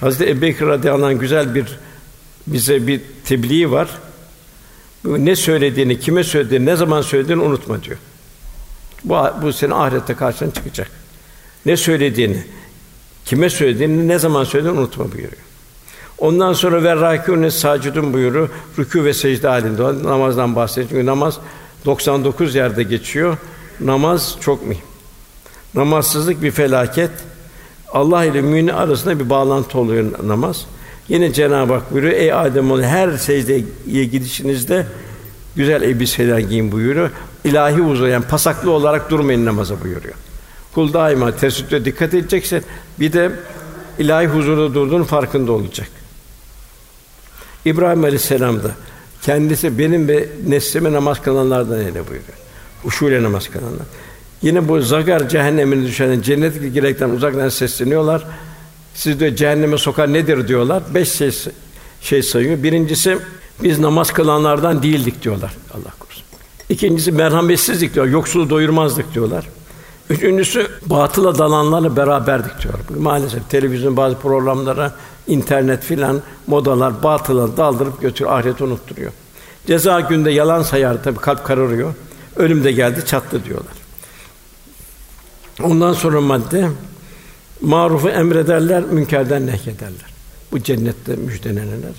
[0.00, 1.78] Hazreti Ebubekir radıyallahu anh güzel bir
[2.46, 3.88] bize bir tebliği var.
[5.04, 7.98] Ne söylediğini, kime söylediğini, ne zaman söylediğini unutma diyor.
[9.04, 10.90] Bu bu senin ahirette karşına çıkacak.
[11.66, 12.44] Ne söylediğini,
[13.24, 15.42] kime söylediğini, ne zaman söylediğini unutma buyuruyor.
[16.18, 18.48] Ondan sonra ve râkûne sâcidun buyuruyor.
[18.78, 20.88] Rükû ve secde halinde namazdan bahsediyor.
[20.90, 21.38] Çünkü namaz
[21.84, 23.36] 99 yerde geçiyor.
[23.80, 24.82] Namaz çok mühim.
[25.74, 27.10] Namazsızlık bir felaket.
[27.92, 30.66] Allah ile mümin arasında bir bağlantı oluyor namaz.
[31.08, 34.86] Yine Cenab-ı Hak buyuruyor, ey Adem oğlu her secdeye gidişinizde
[35.56, 37.10] güzel elbiseler giyin buyuruyor.
[37.44, 40.14] İlahi huzur pasaklı olarak durmayın namaza buyuruyor.
[40.74, 42.62] Kul daima tesettüre dikkat edecekse
[43.00, 43.32] bir de
[43.98, 45.88] ilahi huzurda durduğunun farkında olacak.
[47.64, 48.70] İbrahim Aleyhisselam da
[49.22, 52.38] kendisi benim ve neslime namaz kılanlardan eyle buyuruyor.
[52.84, 53.86] Uşuyla namaz kılanlar.
[54.42, 58.24] Yine bu zagar cehennemine düşen cennet girekten uzaktan sesleniyorlar.
[58.94, 60.82] Siz de cehenneme sokar nedir diyorlar.
[60.94, 61.30] Beş şey,
[62.00, 62.62] şey sayıyor.
[62.62, 63.18] Birincisi
[63.62, 65.54] biz namaz kılanlardan değildik diyorlar.
[65.74, 66.24] Allah korusun.
[66.68, 68.06] İkincisi merhametsizlik diyor.
[68.06, 69.48] Yoksulu doyurmazdık diyorlar.
[70.10, 72.74] Üçüncüsü batıla dalanlarla beraberdik diyor.
[72.98, 74.92] Maalesef televizyon bazı programlara,
[75.26, 79.12] internet filan modalar batıla daldırıp götür ahireti unutturuyor.
[79.66, 81.94] Ceza günde yalan sayar tabi kalp kararıyor.
[82.36, 83.74] Ölüm de geldi çattı diyorlar.
[85.62, 86.68] Ondan sonra madde
[87.60, 90.10] marufu emrederler, münkerden nehyederler.
[90.52, 91.92] Bu cennette müjdelenenler.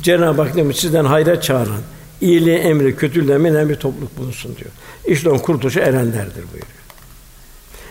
[0.00, 1.80] Cenab-ı Hak demiş sizden hayra çağıran,
[2.20, 4.70] iyiliği emri, kötülüğü men bir topluluk bulunsun diyor.
[5.06, 6.77] İşte on kurtuluşa erenlerdir buyuruyor.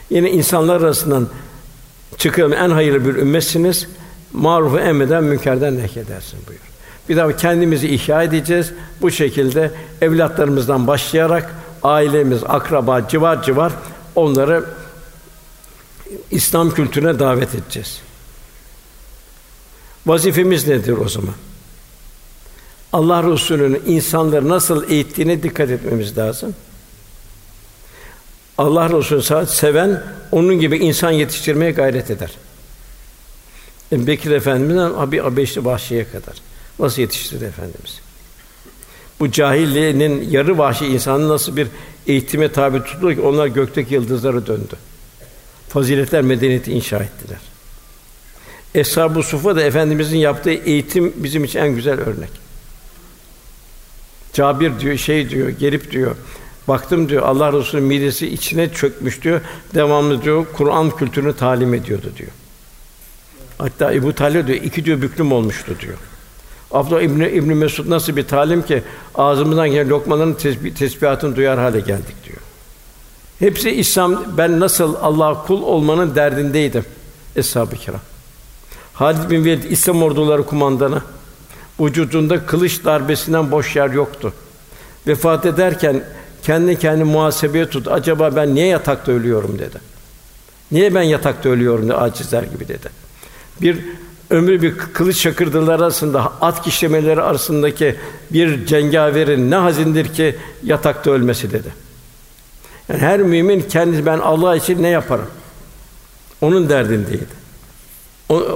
[0.10, 1.28] Yine insanlar arasından
[2.18, 3.88] çıkın en hayırlı bir ümmetsiniz.
[4.34, 6.60] Marufu emreden münkerden nehyedersin buyur.
[7.10, 8.72] Bir daha kendimizi ihya edeceğiz.
[9.02, 13.72] Bu şekilde evlatlarımızdan başlayarak ailemiz, akraba, civar civar
[14.16, 14.66] onları
[16.32, 18.02] İslam kültürüne davet edeceğiz.
[20.06, 21.34] Vazifemiz nedir o zaman?
[22.94, 26.56] Allah Resulü'nün insanları nasıl eğittiğine dikkat etmemiz lazım.
[28.58, 32.32] Allah Resulü saat seven onun gibi insan yetiştirmeye gayret eder.
[33.92, 36.36] E, Bekir Efendimiz'den abi Abeşli Vahşi'ye kadar
[36.80, 38.00] nasıl yetiştirdi efendimiz?
[39.20, 41.68] Bu cahiliyenin yarı vahşi insanı nasıl bir
[42.08, 44.76] eğitime tabi tutuldu ki onlar gökteki yıldızlara döndü.
[45.70, 47.40] faziletler medeniyeti inşa ettiler.
[48.76, 52.30] Eshab-ı Sufa da efendimizin yaptığı eğitim bizim için en güzel örnek.
[54.34, 56.16] Cabir diyor, şey diyor, gelip diyor.
[56.68, 59.42] Baktım diyor Allah Resulü midesi içine çökmüş diyor.
[59.76, 62.32] Devamlı diyor Kur'an kültürünü talim ediyordu diyor.
[63.58, 65.98] Hatta Ebu Talib diyor iki diyor büklüm olmuştu diyor.
[66.72, 68.84] Abdullah İbni, İbni Mesud nasıl bir talim ki
[69.16, 72.38] ağzımızdan gelen lokmaların tesbih, tesbihatını duyar hale geldik diyor.
[73.40, 76.86] Hepsi İslam ben nasıl Allah kul olmanın derdindeydim
[77.36, 78.00] eshab-ı kiram.
[78.94, 81.02] Halid bin Velid İslam orduları kumandanı
[81.80, 84.34] vücudunda kılıç darbesinden boş yer yoktu.
[85.08, 86.04] Vefat ederken
[86.48, 87.88] kendi kendi muhasebeye tut.
[87.88, 89.78] Acaba ben niye yatakta ölüyorum dedi.
[90.72, 92.90] Niye ben yatakta ölüyorum dedi acizler gibi dedi.
[93.62, 93.78] Bir
[94.30, 97.96] ömrü bir kılıç şakırdılar arasında at kişlemeleri arasındaki
[98.32, 101.68] bir cengaverin ne hazindir ki yatakta ölmesi dedi.
[102.90, 105.28] Yani her mümin kendi ben Allah için ne yaparım?
[106.42, 107.38] Onun derdindeydi.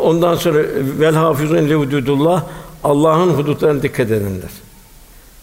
[0.04, 0.60] Ondan sonra
[1.00, 2.44] vel hafizun li hududullah
[2.84, 4.52] Allah'ın hudutlarına dikkat edenler.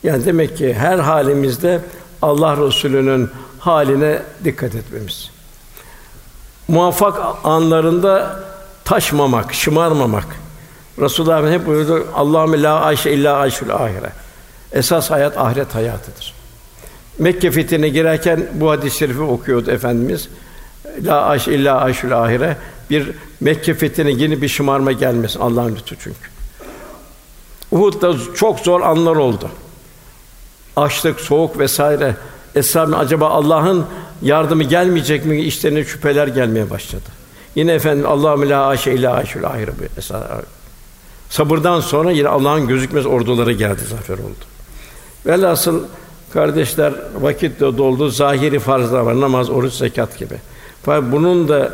[0.02, 1.80] Yani demek ki her halimizde
[2.22, 5.30] Allah Resulü'nün haline dikkat etmemiz.
[6.68, 8.40] Muvaffak anlarında
[8.84, 10.26] taşmamak, şımarmamak.
[10.98, 14.12] Resulullah hep buyurdu Allahümme la ayşe illa ayşul ahire.
[14.72, 16.34] Esas hayat ahiret hayatıdır.
[17.18, 20.28] Mekke fethine girerken bu hadis-i şerifi okuyordu efendimiz.
[21.02, 22.56] La ayşe illa ayşul ahire.
[22.90, 23.10] Bir
[23.40, 26.28] Mekke fethine yeni bir şımarma gelmesin Allah'ın lütfu çünkü.
[27.70, 29.50] Uhud'da çok zor anlar oldu.
[30.80, 32.16] Açlık, soğuk vesaire.
[32.54, 33.86] Eshab acaba Allah'ın
[34.22, 35.40] yardımı gelmeyecek mi?
[35.40, 37.04] İşlerine şüpheler gelmeye başladı.
[37.54, 40.02] Yine efendim Allahu la aşe illa aşul ahire bu
[41.30, 44.44] Sabırdan sonra yine Allah'ın gözükmez orduları geldi, zafer oldu.
[45.26, 45.82] Velhasıl
[46.32, 48.08] kardeşler vakit de doldu.
[48.08, 49.20] Zahiri farzlar var.
[49.20, 50.34] Namaz, oruç, zekat gibi.
[50.82, 51.72] Fakat bunun da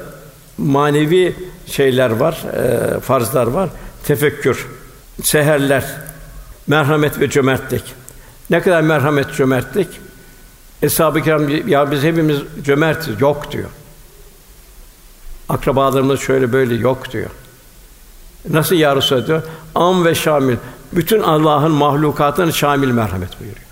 [0.58, 1.36] manevi
[1.66, 3.68] şeyler var, e, farzlar var.
[4.06, 4.68] Tefekkür,
[5.22, 5.84] seherler,
[6.66, 8.03] merhamet ve cömertlik.
[8.50, 9.88] Ne kadar merhamet, cömertlik?
[10.82, 13.20] Eshab-ı Kiram ya biz hepimiz cömertiz.
[13.20, 13.70] Yok diyor.
[15.48, 17.30] Akrabalarımız şöyle böyle yok diyor.
[18.50, 19.42] Nasıl ya Resulallah diyor?
[19.74, 20.56] Am ve şamil.
[20.92, 23.66] Bütün Allah'ın mahlukatını şamil merhamet buyuruyor.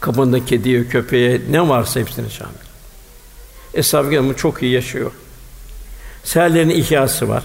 [0.00, 2.54] Kapında kediye, köpeğe ne varsa hepsini şamil.
[3.74, 5.12] Eshab-ı Kiram çok iyi yaşıyor.
[6.24, 7.44] Seherlerin ihyası var.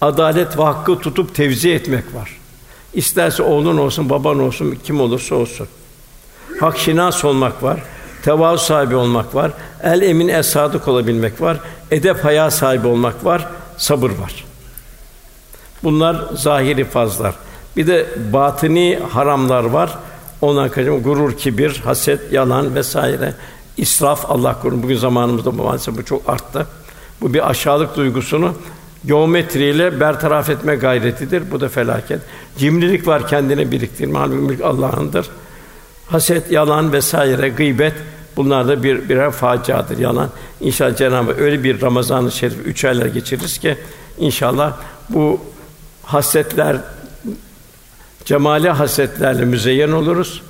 [0.00, 2.41] Adalet ve hakkı tutup tevzi etmek var.
[2.94, 5.68] İsterse oğlun olsun, baban olsun, kim olursa olsun.
[6.60, 7.80] Hak şinas olmak var.
[8.22, 9.50] Tevazu sahibi olmak var.
[9.82, 11.60] El emin es sadık olabilmek var.
[11.90, 13.48] Edep haya sahibi olmak var.
[13.76, 14.44] Sabır var.
[15.84, 17.34] Bunlar zahiri fazlar.
[17.76, 19.98] Bir de batini haramlar var.
[20.40, 23.34] Onlar kaçım gurur, kibir, haset, yalan vesaire.
[23.76, 24.82] İsraf Allah korusun.
[24.82, 26.66] Bugün zamanımızda maalesef bu çok arttı.
[27.20, 28.54] Bu bir aşağılık duygusunu
[29.06, 31.50] geometriyle bertaraf etme gayretidir.
[31.50, 32.20] Bu da felaket.
[32.58, 34.18] Cimrilik var kendine biriktirme.
[34.18, 35.30] Halbuki mülk Allah'ındır.
[36.06, 37.94] Haset, yalan vesaire, gıybet
[38.36, 39.98] bunlar da bir birer faciadır.
[39.98, 40.30] Yalan.
[40.60, 43.76] İnşallah Cenab-ı öyle bir Ramazan-ı Şerif üç aylar geçiririz ki
[44.18, 44.76] inşallah
[45.08, 45.40] bu
[46.02, 46.76] hasletler
[48.24, 50.42] cemali hasletlerle müzeyyen oluruz.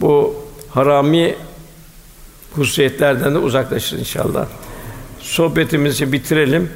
[0.00, 0.34] Bu
[0.70, 1.34] harami
[2.52, 4.46] hususiyetlerden de uzaklaşırız inşallah
[5.20, 6.70] sohbetimizi bitirelim.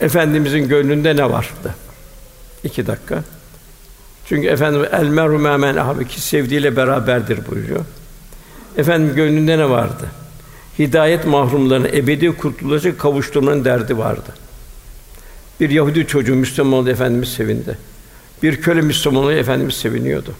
[0.00, 1.74] Efendimizin gönlünde ne vardı?
[2.64, 3.24] İki dakika.
[4.26, 7.84] Çünkü efendim el meru men abi ki sevdiğiyle beraberdir buyuruyor.
[8.76, 10.06] Efendim gönlünde ne vardı?
[10.78, 14.34] Hidayet mahrumlarını ebedi kurtuluşa kavuşturmanın derdi vardı.
[15.60, 17.78] Bir Yahudi çocuğu Müslüman oldu Efendimiz sevindi.
[18.42, 20.32] Bir köle Müslüman oldu Efendimiz seviniyordu.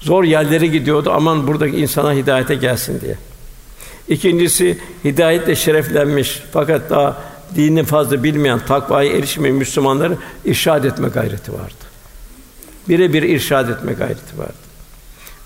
[0.00, 3.18] Zor yerlere gidiyordu aman buradaki insana hidayete gelsin diye.
[4.08, 7.22] İkincisi hidayetle şereflenmiş fakat daha
[7.54, 11.84] dini fazla bilmeyen, takvaya erişmeyen Müslümanları irşad etme gayreti vardı.
[12.88, 14.52] Birebir irşad etme gayreti vardı.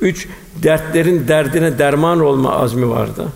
[0.01, 0.29] Üç,
[0.63, 3.29] dertlerin derdine derman olma azmi vardı.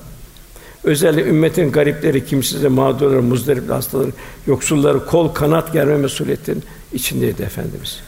[0.84, 4.10] Özellikle ümmetin garipleri, kimsizleri, mağdurları, muzdarip hastaları,
[4.46, 6.62] yoksulları kol kanat germe mesuliyetinin
[6.92, 8.00] içindeydi efendimiz.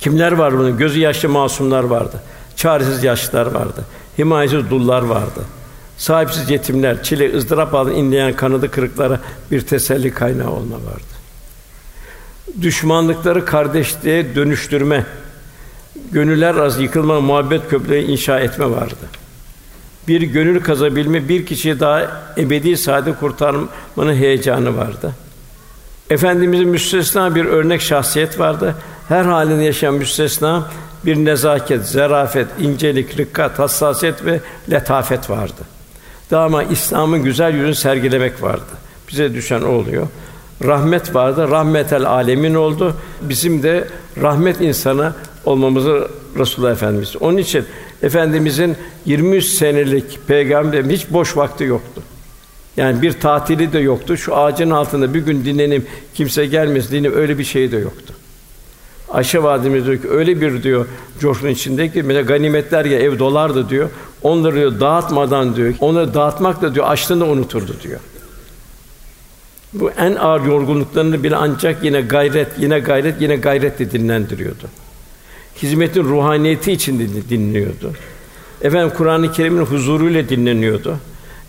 [0.00, 0.78] Kimler var bunun?
[0.78, 2.22] Gözü yaşlı masumlar vardı.
[2.56, 3.84] Çaresiz yaşlılar vardı
[4.18, 5.44] himayesiz dullar vardı.
[5.98, 9.20] Sahipsiz yetimler, çile, ızdırap altında inleyen kanadı kırıklara
[9.50, 11.16] bir teselli kaynağı olma vardı.
[12.62, 15.04] Düşmanlıkları kardeşliğe dönüştürme,
[16.12, 19.06] gönüller arası yıkılma, muhabbet köprüleri inşa etme vardı.
[20.08, 25.12] Bir gönül kazabilme, bir kişiyi daha ebedi saade kurtarmanın heyecanı vardı.
[26.10, 28.74] Efendimizin müstesna bir örnek şahsiyet vardı.
[29.08, 30.70] Her halinde yaşayan müstesna
[31.04, 34.40] bir nezaket, zarafet, incelik, rikkat, hassasiyet ve
[34.70, 35.75] letafet vardı.
[36.30, 38.72] Daima İslam'ın güzel yüzünü sergilemek vardı.
[39.08, 40.06] Bize düşen o oluyor.
[40.64, 42.96] Rahmet vardı, rahmetel alemin oldu.
[43.22, 43.88] Bizim de
[44.22, 45.12] rahmet insanı
[45.44, 46.08] olmamızı
[46.38, 47.16] Resulullah Efendimiz.
[47.20, 47.64] Onun için
[48.02, 48.76] Efendimizin
[49.06, 52.02] 23 senelik peygamberin hiç boş vakti yoktu.
[52.76, 54.16] Yani bir tatili de yoktu.
[54.16, 58.14] Şu ağacın altında bir gün dinlenim, kimse gelmez dinlenim öyle bir şey de yoktu.
[59.08, 60.86] Ayşe validemiz diyor ki öyle bir diyor
[61.20, 63.90] coşkunun içindeki mesela ganimetler ya ev dolardı diyor.
[64.26, 65.74] Onları diyor dağıtmadan diyor.
[65.80, 68.00] Onları dağıtmak da diyor açlığını unuturdu diyor.
[69.72, 74.68] Bu en ağır yorgunluklarını bile ancak yine gayret, yine gayret, yine gayretle dinlendiriyordu.
[75.62, 77.92] Hizmetin ruhaniyeti için dinliyordu.
[78.62, 80.96] Efendim Kur'an-ı Kerim'in huzuruyla dinleniyordu.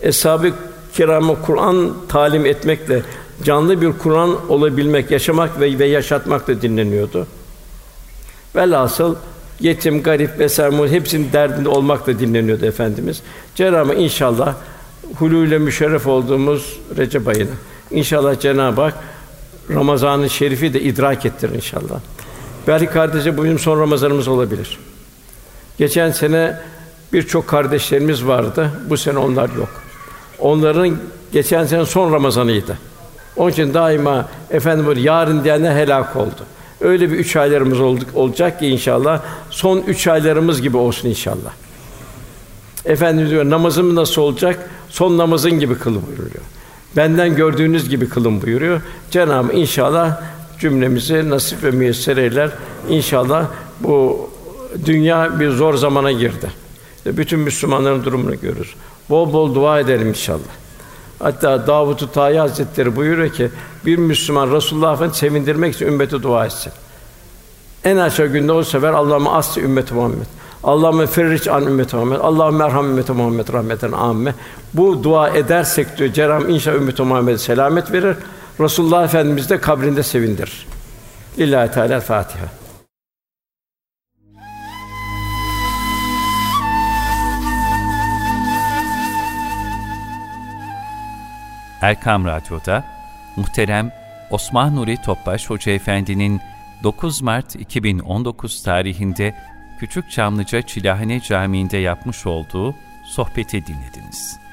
[0.00, 0.52] Eshab-ı
[0.92, 3.02] kirama Kur'an talim etmekle
[3.44, 7.26] canlı bir Kur'an olabilmek, yaşamak ve, ve yaşatmakla dinleniyordu.
[8.56, 9.14] Velhasıl
[9.60, 13.22] yetim, garip vesaire hepsinin derdinde olmakla dinleniyordu efendimiz.
[13.54, 14.54] Cenab-ı inşallah
[15.18, 17.50] hulûyle müşerref olduğumuz Recep ayını
[17.90, 18.94] inşallah Cenab-ı Hak
[19.70, 22.00] Ramazan-ı Şerif'i de idrak ettirir inşallah.
[22.66, 24.78] Belki kardeşe bu bizim son Ramazanımız olabilir.
[25.78, 26.60] Geçen sene
[27.12, 28.70] birçok kardeşlerimiz vardı.
[28.88, 29.68] Bu sene onlar yok.
[30.38, 30.98] Onların
[31.32, 32.78] geçen sene son Ramazanıydı.
[33.36, 36.46] Onun için daima efendim yarın diyenler helak oldu.
[36.80, 41.52] Öyle bir üç aylarımız olduk, olacak ki inşallah son üç aylarımız gibi olsun inşallah.
[42.84, 44.70] Efendimiz diyor namazım nasıl olacak?
[44.88, 46.44] Son namazın gibi kılın buyuruyor.
[46.96, 48.80] Benden gördüğünüz gibi kılın buyuruyor.
[49.10, 50.20] Cenab-ı inşallah
[50.60, 52.50] cümlemizi nasip ve müyesser eyler.
[52.88, 53.46] İnşallah
[53.80, 54.30] bu
[54.86, 56.50] dünya bir zor zamana girdi.
[57.06, 58.74] Bütün Müslümanların durumunu görürüz.
[59.10, 60.67] Bol bol dua edelim inşallah.
[61.18, 63.50] Hatta Davud-u Tayi Hazretleri buyuruyor ki
[63.86, 66.72] bir Müslüman Resulullah sevindirmek için ümmete dua etsin.
[67.84, 70.26] En aşağı günde o sefer Allah'ıma asli ümmeti Muhammed.
[70.64, 72.18] Allahümme ferric an ümmeti Muhammed.
[72.18, 74.34] Allahümme merham ümmeti Muhammed rahmeten amme.
[74.74, 78.16] Bu dua edersek diyor Cenab-ı inşallah ümmeti Muhammed'e selamet verir.
[78.60, 80.66] Resulullah Efendimiz de kabrinde sevindirir.
[81.38, 82.44] Lillahi Teala Fatiha.
[91.82, 92.84] Erkam Radyo'da
[93.36, 93.92] muhterem
[94.30, 96.40] Osman Nuri Topbaş Hoca Efendi'nin
[96.82, 99.34] 9 Mart 2019 tarihinde
[99.78, 102.74] Küçük Çamlıca Çilahane Camii'nde yapmış olduğu
[103.04, 104.47] sohbeti dinlediniz.